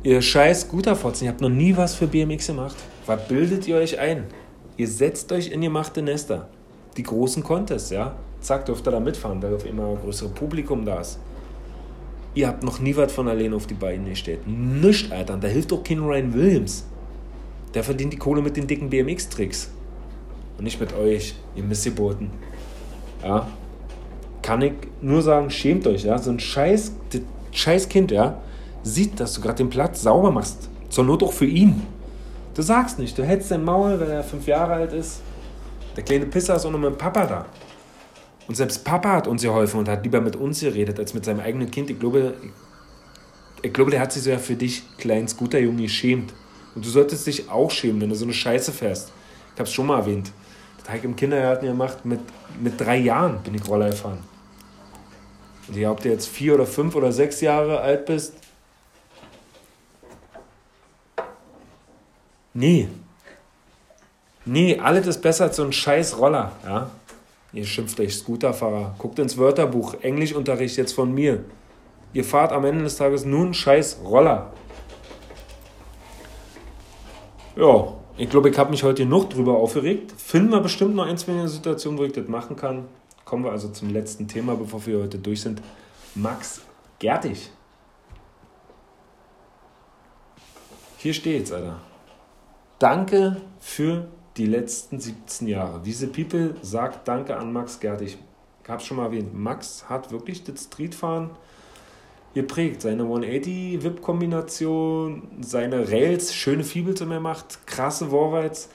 Ihr 0.04 0.22
scheiß 0.22 0.62
Scooterfotzen, 0.62 1.26
ihr 1.26 1.32
habt 1.32 1.41
noch 1.41 1.49
nie 1.49 1.76
was 1.76 1.95
für 1.95 2.08
BMX 2.08 2.47
gemacht. 2.47 2.76
Was 3.06 3.28
bildet 3.28 3.68
ihr 3.68 3.76
euch 3.76 3.99
ein? 3.99 4.26
Ihr 4.78 4.88
setzt 4.88 5.32
euch 5.32 5.52
in 5.52 5.62
gemachte 5.62 6.02
Nester. 6.02 6.47
Die 6.97 7.04
großen 7.04 7.43
Contests, 7.43 7.89
ja 7.89 8.16
zack, 8.42 8.66
dürft 8.66 8.88
ihr 8.88 8.92
da 8.92 9.00
mitfahren, 9.00 9.42
weil 9.42 9.56
auf 9.56 9.66
immer 9.66 9.89
ein 9.89 9.98
größeres 10.02 10.34
Publikum 10.34 10.86
da 10.86 11.00
ist. 11.00 11.20
Ihr 12.34 12.48
habt 12.48 12.64
noch 12.64 12.80
nie 12.80 12.96
was 12.96 13.12
von 13.12 13.28
alleine 13.28 13.56
auf 13.56 13.68
die 13.68 13.74
Beine 13.74 14.10
gestellt. 14.10 14.48
Nichts, 14.48 15.12
Alter. 15.12 15.38
Da 15.38 15.48
hilft 15.48 15.72
doch 15.72 15.84
kein 15.84 16.00
Ryan 16.00 16.34
Williams. 16.34 16.86
Der 17.74 17.84
verdient 17.84 18.14
die 18.14 18.18
Kohle 18.18 18.42
mit 18.42 18.56
den 18.56 18.68
dicken 18.68 18.89
BMX-Tricks. 18.89 19.70
Und 20.58 20.64
nicht 20.64 20.80
mit 20.80 20.94
euch, 20.94 21.36
ihr 21.56 21.64
Missgeboten. 21.64 22.30
Ja. 23.24 23.48
Kann 24.42 24.62
ich 24.62 24.74
nur 25.02 25.22
sagen, 25.22 25.50
schämt 25.50 25.86
euch, 25.88 26.04
ja. 26.04 26.18
So 26.18 26.32
ein 26.32 26.39
scheiß, 26.39 26.94
scheiß 27.52 27.89
Kind, 27.89 28.12
ja, 28.12 28.42
sieht, 28.84 29.20
dass 29.20 29.34
du 29.34 29.42
gerade 29.42 29.58
den 29.58 29.70
Platz 29.70 30.02
sauber 30.02 30.32
machst. 30.32 30.70
Zur 30.89 31.04
Not 31.04 31.24
auch 31.24 31.34
für 31.34 31.46
ihn. 31.46 31.82
Du 32.54 32.62
sagst 32.62 33.00
nicht, 33.00 33.18
du 33.18 33.24
hältst 33.24 33.52
dein 33.52 33.64
Maul, 33.64 34.00
wenn 34.00 34.10
er 34.10 34.24
fünf 34.24 34.48
Jahre 34.48 34.74
alt 34.74 34.94
ist. 34.94 35.22
Der 35.96 36.04
kleine 36.04 36.26
Pisser 36.26 36.56
ist 36.56 36.66
auch 36.66 36.72
noch 36.72 36.80
mit 36.80 36.89
dem 36.92 36.98
Papa 36.98 37.26
da. 37.26 37.46
Und 38.48 38.56
selbst 38.56 38.84
Papa 38.84 39.14
hat 39.14 39.28
uns 39.28 39.44
geholfen 39.44 39.80
und 39.80 39.88
hat 39.88 40.04
lieber 40.04 40.22
mit 40.22 40.36
uns 40.36 40.60
geredet 40.60 41.00
als 41.00 41.14
mit 41.14 41.26
seinem 41.26 41.39
eigenen 41.39 41.72
Kind. 41.72 41.89
Ich 41.89 42.00
glaube, 42.00 42.34
ich 43.62 43.74
glaube, 43.74 43.92
der 43.92 44.00
hat 44.00 44.12
sich 44.12 44.24
so 44.24 44.30
ja 44.30 44.38
für 44.38 44.56
dich, 44.56 44.84
kleinen 44.98 45.28
Scooterjunge, 45.28 45.84
geschämt. 45.84 46.34
Und 46.76 46.86
du 46.86 46.89
solltest 46.89 47.28
dich 47.28 47.50
auch 47.50 47.70
schämen, 47.70 48.02
wenn 48.02 48.10
du 48.10 48.16
so 48.16 48.26
eine 48.26 48.34
Scheiße 48.34 48.72
fährst. 48.72 49.12
Ich 49.54 49.60
habe 49.60 49.64
es 49.64 49.74
schon 49.74 49.86
mal 49.86 50.00
erwähnt. 50.00 50.32
Das 50.80 50.88
habe 50.88 50.98
ich 50.98 51.04
im 51.04 51.16
Kindergarten 51.16 51.66
gemacht. 51.66 52.06
Mit, 52.06 52.22
mit 52.60 52.80
drei 52.80 52.98
Jahren 52.98 53.42
bin 53.44 53.56
ich 53.56 53.68
Roller 53.68 53.89
gefahren. 53.89 54.20
Und 55.68 55.78
ihr, 55.78 55.92
ob 55.92 56.02
du 56.02 56.10
jetzt 56.10 56.28
vier 56.28 56.56
oder 56.56 56.66
fünf 56.66 56.96
oder 56.96 57.12
sechs 57.12 57.42
Jahre 57.42 57.80
alt 57.82 58.06
bist, 58.06 58.34
nee. 62.54 62.88
Nee, 64.44 64.80
alles 64.80 65.06
ist 65.06 65.22
besser 65.22 65.46
als 65.46 65.58
so 65.58 65.64
ein 65.64 65.72
scheiß 65.72 66.18
Roller. 66.18 66.52
Ja? 66.66 66.89
Ihr 67.54 67.66
schimpft 67.66 67.99
euch 67.99 68.16
Scooterfahrer. 68.16 68.95
Guckt 68.97 69.20
ins 69.20 69.38
Wörterbuch. 69.38 69.95
Englischunterricht 70.02 70.78
jetzt 70.78 70.93
von 70.93 71.14
mir. 71.14 71.43
Ihr 72.14 72.24
fahrt 72.24 72.52
am 72.52 72.66
Ende 72.66 72.84
des 72.84 72.95
Tages 72.95 73.26
nur 73.26 73.41
einen 73.41 73.54
scheiß 73.54 73.99
Roller. 74.04 74.54
Ja, 77.56 77.93
ich 78.18 78.30
glaube, 78.30 78.49
ich 78.49 78.58
habe 78.58 78.72
mich 78.72 78.84
heute 78.84 79.04
genug 79.04 79.30
drüber 79.30 79.58
aufgeregt. 79.58 80.14
Finden 80.18 80.52
wir 80.52 80.62
bestimmt 80.62 80.95
noch 80.95 81.06
ein, 81.06 81.18
zwei 81.18 81.45
Situationen, 81.47 81.99
wo 81.99 82.04
ich 82.04 82.14
das 82.14 82.28
machen 82.28 82.56
kann. 82.56 82.86
Kommen 83.26 83.43
wir 83.43 83.52
also 83.52 83.70
zum 83.70 83.89
letzten 83.89 84.28
Thema, 84.28 84.56
bevor 84.56 84.86
wir 84.86 84.99
heute 84.99 85.18
durch 85.18 85.41
sind. 85.41 85.62
Max 86.16 86.62
Gertig. 87.02 87.49
Hier 90.97 91.16
steht's, 91.16 91.52
Alter. 91.52 91.80
Danke 92.78 93.41
für 93.60 94.08
die 94.38 94.45
letzten 94.45 94.99
17 94.99 95.47
Jahre. 95.47 95.82
Diese 95.84 96.05
People 96.07 96.55
sagt 96.61 97.07
Danke 97.07 97.36
an 97.38 97.51
Max 97.51 97.79
Gertig. 97.79 98.19
Ich 98.63 98.69
habe 98.69 98.79
es 98.82 98.88
schon 98.88 98.97
mal 98.97 99.05
erwähnt. 99.05 99.34
Max 99.34 99.89
hat 99.89 100.11
wirklich 100.11 100.43
das 100.43 100.65
Streetfahren 100.65 101.32
geprägt. 102.34 102.82
Seine 102.82 103.03
180-VIP-Kombination, 103.03 105.21
seine 105.41 105.89
Rails, 105.89 106.34
schöne 106.34 106.63
Feebles 106.63 107.01
immer 107.01 107.19
macht, 107.19 107.67
krasse 107.67 108.11
Warrides. 108.11 108.69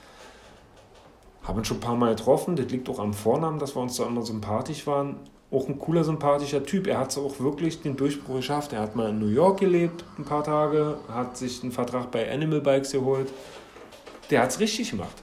Haben 1.42 1.64
schon 1.64 1.78
ein 1.78 1.80
paar 1.80 1.96
Mal 1.96 2.14
getroffen. 2.16 2.56
Das 2.56 2.66
liegt 2.66 2.88
auch 2.88 2.98
am 2.98 3.14
Vornamen, 3.14 3.58
dass 3.58 3.76
wir 3.76 3.80
uns 3.80 3.96
da 3.96 4.06
immer 4.06 4.22
sympathisch 4.22 4.86
waren. 4.86 5.16
Auch 5.50 5.68
ein 5.68 5.78
cooler, 5.78 6.02
sympathischer 6.02 6.64
Typ. 6.64 6.88
Er 6.88 6.98
hat 6.98 7.12
es 7.12 7.18
auch 7.18 7.38
wirklich 7.38 7.80
den 7.80 7.96
Durchbruch 7.96 8.36
geschafft. 8.36 8.72
Er 8.72 8.80
hat 8.80 8.96
mal 8.96 9.10
in 9.10 9.20
New 9.20 9.28
York 9.28 9.60
gelebt, 9.60 10.04
ein 10.18 10.24
paar 10.24 10.42
Tage, 10.42 10.98
hat 11.08 11.36
sich 11.36 11.62
einen 11.62 11.70
Vertrag 11.70 12.10
bei 12.10 12.28
Animal 12.30 12.60
Bikes 12.60 12.90
geholt. 12.90 13.32
Der 14.28 14.42
hat 14.42 14.50
es 14.50 14.58
richtig 14.58 14.90
gemacht. 14.90 15.22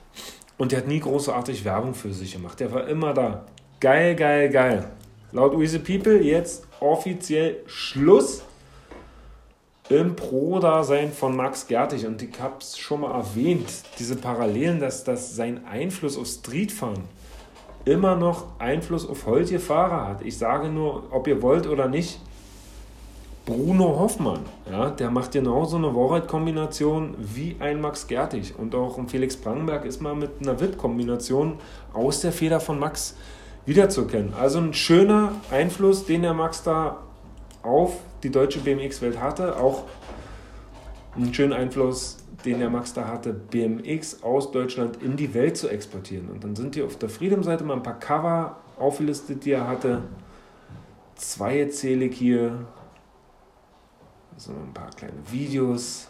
Und 0.64 0.72
der 0.72 0.80
hat 0.80 0.88
nie 0.88 1.01
großartig 1.01 1.66
Werbung 1.66 1.93
für 1.93 2.14
sich 2.14 2.32
gemacht. 2.32 2.57
Der 2.61 2.72
war 2.72 2.88
immer 2.88 3.14
da. 3.14 3.43
Geil, 3.82 4.16
geil, 4.16 4.47
geil. 4.49 4.89
Laut 5.34 5.59
Easy 5.59 5.78
People 5.78 6.24
jetzt 6.24 6.66
offiziell 6.80 7.57
Schluss 7.66 8.43
im 9.89 10.16
Pro-Dasein 10.16 11.11
von 11.11 11.36
Max 11.36 11.68
Gertig. 11.68 12.07
Und 12.07 12.22
ich 12.22 12.39
habe 12.39 12.55
es 12.61 12.78
schon 12.78 13.01
mal 13.01 13.11
erwähnt, 13.11 13.68
diese 13.99 14.16
Parallelen, 14.16 14.80
dass, 14.80 15.03
dass 15.03 15.36
sein 15.36 15.66
Einfluss 15.66 16.18
auf 16.18 16.28
Streetfahren 16.28 17.03
immer 17.84 18.16
noch 18.16 18.57
Einfluss 18.57 19.05
auf 19.05 19.26
heutige 19.26 19.59
Fahrer 19.59 20.07
hat. 20.07 20.22
Ich 20.22 20.38
sage 20.38 20.70
nur, 20.70 21.11
ob 21.11 21.28
ihr 21.28 21.41
wollt 21.41 21.68
oder 21.68 21.89
nicht, 21.89 22.22
Bruno 23.46 24.00
Hoffmann, 24.00 24.39
ja, 24.72 24.89
der 24.89 25.12
macht 25.12 25.34
genau 25.34 25.66
so 25.66 25.76
eine 25.76 25.94
Warride-Kombination 25.94 27.16
wie 27.18 27.58
ein 27.60 27.82
Max 27.82 28.08
Gertig. 28.08 28.58
Und 28.58 28.74
auch 28.74 28.98
ein 28.98 29.10
Felix 29.10 29.36
Brandenberg 29.36 29.84
ist 29.84 30.02
mal 30.02 30.16
mit 30.16 30.32
einer 30.41 30.62
VIP-Kombination 30.62 31.56
aus 31.91 32.22
der 32.22 32.32
Feder 32.32 32.62
von 32.62 32.80
Max 32.80 33.16
wiederzuerkennen. 33.66 34.34
Also 34.34 34.60
ein 34.60 34.74
schöner 34.74 35.34
Einfluss, 35.52 36.06
den 36.06 36.22
der 36.22 36.34
Max 36.34 36.64
da 36.64 37.04
auf 37.64 37.98
die 38.24 38.30
deutsche 38.30 38.60
BMX-Welt 38.60 39.20
hatte. 39.20 39.58
Auch 39.58 39.84
einen 41.18 41.34
schönen 41.34 41.52
Einfluss, 41.52 42.20
den 42.46 42.60
der 42.60 42.70
Max 42.70 42.94
da 42.94 43.10
hatte, 43.10 43.34
BMX 43.34 44.24
aus 44.24 44.52
Deutschland 44.52 45.04
in 45.04 45.18
die 45.18 45.34
Welt 45.34 45.58
zu 45.58 45.68
exportieren. 45.68 46.30
Und 46.30 46.46
dann 46.46 46.56
sind 46.56 46.76
hier 46.76 46.86
auf 46.86 46.98
der 46.98 47.10
Freedom-Seite 47.10 47.66
mal 47.66 47.76
ein 47.76 47.84
paar 47.84 48.00
Cover 48.00 48.58
aufgelistet, 48.80 49.44
die 49.44 49.52
er 49.52 49.68
hatte. 49.68 50.04
Zwei 51.16 51.66
zähle 51.66 52.08
Also 54.36 54.51
ein 54.51 54.73
paar 54.73 54.89
kleine 54.91 55.13
Videos. 55.29 56.07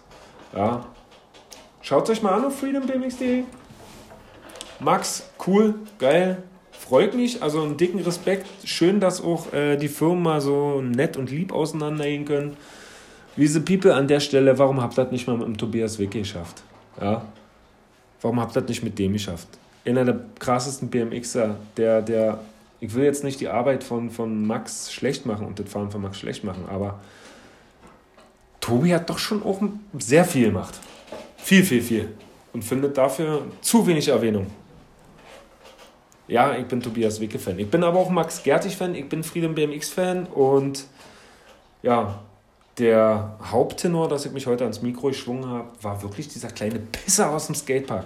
Ja. 0.55 0.85
Schaut 1.81 2.09
euch 2.09 2.21
mal 2.21 2.33
an 2.33 2.45
auf 2.45 2.59
freedombmx.de. 2.59 3.43
Max, 4.79 5.29
cool, 5.47 5.75
geil, 5.99 6.43
freut 6.71 7.13
mich, 7.13 7.41
also 7.41 7.61
einen 7.61 7.77
dicken 7.77 7.99
Respekt. 7.99 8.45
Schön, 8.65 8.99
dass 8.99 9.21
auch 9.21 9.51
äh, 9.53 9.77
die 9.77 9.87
Firmen 9.87 10.23
mal 10.23 10.41
so 10.41 10.81
nett 10.81 11.17
und 11.17 11.31
lieb 11.31 11.53
auseinandergehen 11.53 12.25
können. 12.25 12.57
Wie 13.35 13.47
the 13.47 13.59
People 13.59 13.93
an 13.93 14.07
der 14.07 14.19
Stelle, 14.19 14.57
warum 14.59 14.81
habt 14.81 14.97
ihr 14.97 15.03
das 15.03 15.11
nicht 15.11 15.27
mal 15.27 15.37
mit 15.37 15.47
dem 15.47 15.57
Tobias 15.57 15.99
Wicke 15.99 16.19
geschafft? 16.19 16.63
Ja? 16.99 17.25
Warum 18.21 18.39
habt 18.39 18.55
ihr 18.55 18.61
das 18.61 18.69
nicht 18.69 18.83
mit 18.83 18.99
dem 18.99 19.13
geschafft? 19.13 19.47
Einer 19.85 20.05
der 20.05 20.19
krassesten 20.39 20.89
BMXer, 20.89 21.55
der, 21.77 22.01
der, 22.01 22.39
ich 22.79 22.93
will 22.93 23.03
jetzt 23.03 23.23
nicht 23.23 23.39
die 23.39 23.47
Arbeit 23.47 23.83
von, 23.83 24.11
von 24.11 24.45
Max 24.45 24.91
schlecht 24.91 25.25
machen 25.25 25.47
und 25.47 25.59
das 25.59 25.69
Fahren 25.69 25.91
von 25.91 26.01
Max 26.01 26.19
schlecht 26.19 26.43
machen, 26.43 26.65
aber 26.69 26.99
Tobi 28.63 28.93
hat 28.93 29.09
doch 29.09 29.17
schon 29.17 29.43
auch 29.43 29.59
sehr 29.99 30.23
viel 30.23 30.45
gemacht. 30.45 30.79
Viel, 31.35 31.65
viel, 31.65 31.81
viel. 31.81 32.09
Und 32.53 32.63
findet 32.63 32.97
dafür 32.97 33.41
zu 33.59 33.85
wenig 33.85 34.07
Erwähnung. 34.07 34.47
Ja, 36.29 36.55
ich 36.55 36.65
bin 36.65 36.79
Tobias 36.79 37.19
Wicke-Fan. 37.19 37.59
Ich 37.59 37.69
bin 37.69 37.83
aber 37.83 37.99
auch 37.99 38.09
Max 38.09 38.41
Gertig-Fan, 38.41 38.95
ich 38.95 39.09
bin 39.09 39.21
Freedom 39.21 39.53
BMX-Fan 39.53 40.27
und 40.27 40.85
ja, 41.81 42.21
der 42.77 43.37
Haupttenor, 43.51 44.07
dass 44.07 44.25
ich 44.25 44.31
mich 44.31 44.47
heute 44.47 44.63
ans 44.63 44.81
Mikro 44.81 45.09
geschwungen 45.09 45.45
habe, 45.45 45.67
war 45.81 46.01
wirklich 46.01 46.29
dieser 46.29 46.47
kleine 46.47 46.79
Pisser 46.79 47.31
aus 47.31 47.47
dem 47.47 47.55
Skatepark. 47.55 48.05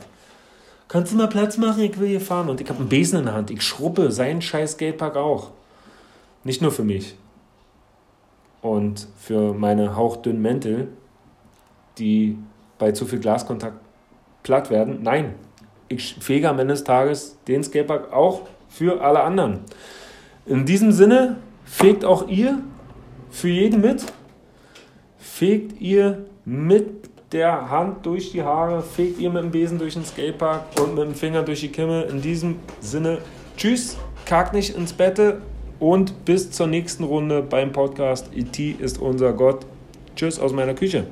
Kannst 0.87 1.11
du 1.11 1.17
mal 1.17 1.27
Platz 1.27 1.57
machen? 1.57 1.83
Ich 1.83 1.99
will 1.99 2.07
hier 2.07 2.21
fahren. 2.21 2.49
Und 2.49 2.61
ich 2.61 2.67
habe 2.67 2.79
einen 2.79 2.89
Besen 2.89 3.19
in 3.19 3.25
der 3.25 3.35
Hand. 3.35 3.51
Ich 3.51 3.61
schruppe 3.61 4.11
seinen 4.11 4.41
scheiß 4.41 4.71
Skatepark 4.71 5.17
auch. 5.17 5.51
Nicht 6.43 6.63
nur 6.63 6.71
für 6.71 6.83
mich. 6.83 7.15
Und 8.61 9.07
für 9.17 9.53
meine 9.53 9.95
hauchdünnen 9.95 10.41
Mäntel, 10.41 10.89
die 11.97 12.37
bei 12.77 12.91
zu 12.91 13.05
viel 13.05 13.19
Glaskontakt 13.19 13.77
platt 14.43 14.69
werden. 14.69 14.99
Nein, 15.03 15.35
ich 15.89 16.15
fege 16.19 16.49
am 16.49 16.59
Ende 16.59 16.73
des 16.73 16.83
Tages 16.83 17.37
den 17.47 17.63
Skatepark 17.63 18.13
auch 18.13 18.41
für 18.69 19.01
alle 19.01 19.21
anderen. 19.21 19.59
In 20.45 20.65
diesem 20.65 20.91
Sinne, 20.91 21.37
fegt 21.65 22.05
auch 22.05 22.27
ihr 22.27 22.59
für 23.29 23.49
jeden 23.49 23.81
mit. 23.81 24.05
Fegt 25.17 25.79
ihr 25.81 26.25
mit 26.45 27.09
der 27.31 27.69
Hand 27.69 28.05
durch 28.05 28.31
die 28.31 28.41
Haare, 28.41 28.81
fegt 28.81 29.19
ihr 29.19 29.29
mit 29.29 29.43
dem 29.43 29.51
Besen 29.51 29.77
durch 29.77 29.93
den 29.93 30.05
Skatepark 30.05 30.63
und 30.79 30.95
mit 30.95 31.03
dem 31.03 31.15
Finger 31.15 31.43
durch 31.43 31.59
die 31.59 31.69
Kimme. 31.69 32.03
In 32.03 32.21
diesem 32.21 32.55
Sinne, 32.79 33.19
tschüss, 33.57 33.97
kack 34.25 34.53
nicht 34.53 34.75
ins 34.75 34.93
Bett 34.93 35.19
und 35.79 36.25
bis 36.25 36.51
zur 36.51 36.67
nächsten 36.67 37.03
Runde 37.03 37.41
beim 37.41 37.71
Podcast. 37.71 38.29
IT 38.35 38.59
ist 38.59 38.99
unser 38.99 39.33
Gott. 39.33 39.65
Tschüss 40.15 40.39
aus 40.39 40.53
meiner 40.53 40.73
Küche. 40.73 41.07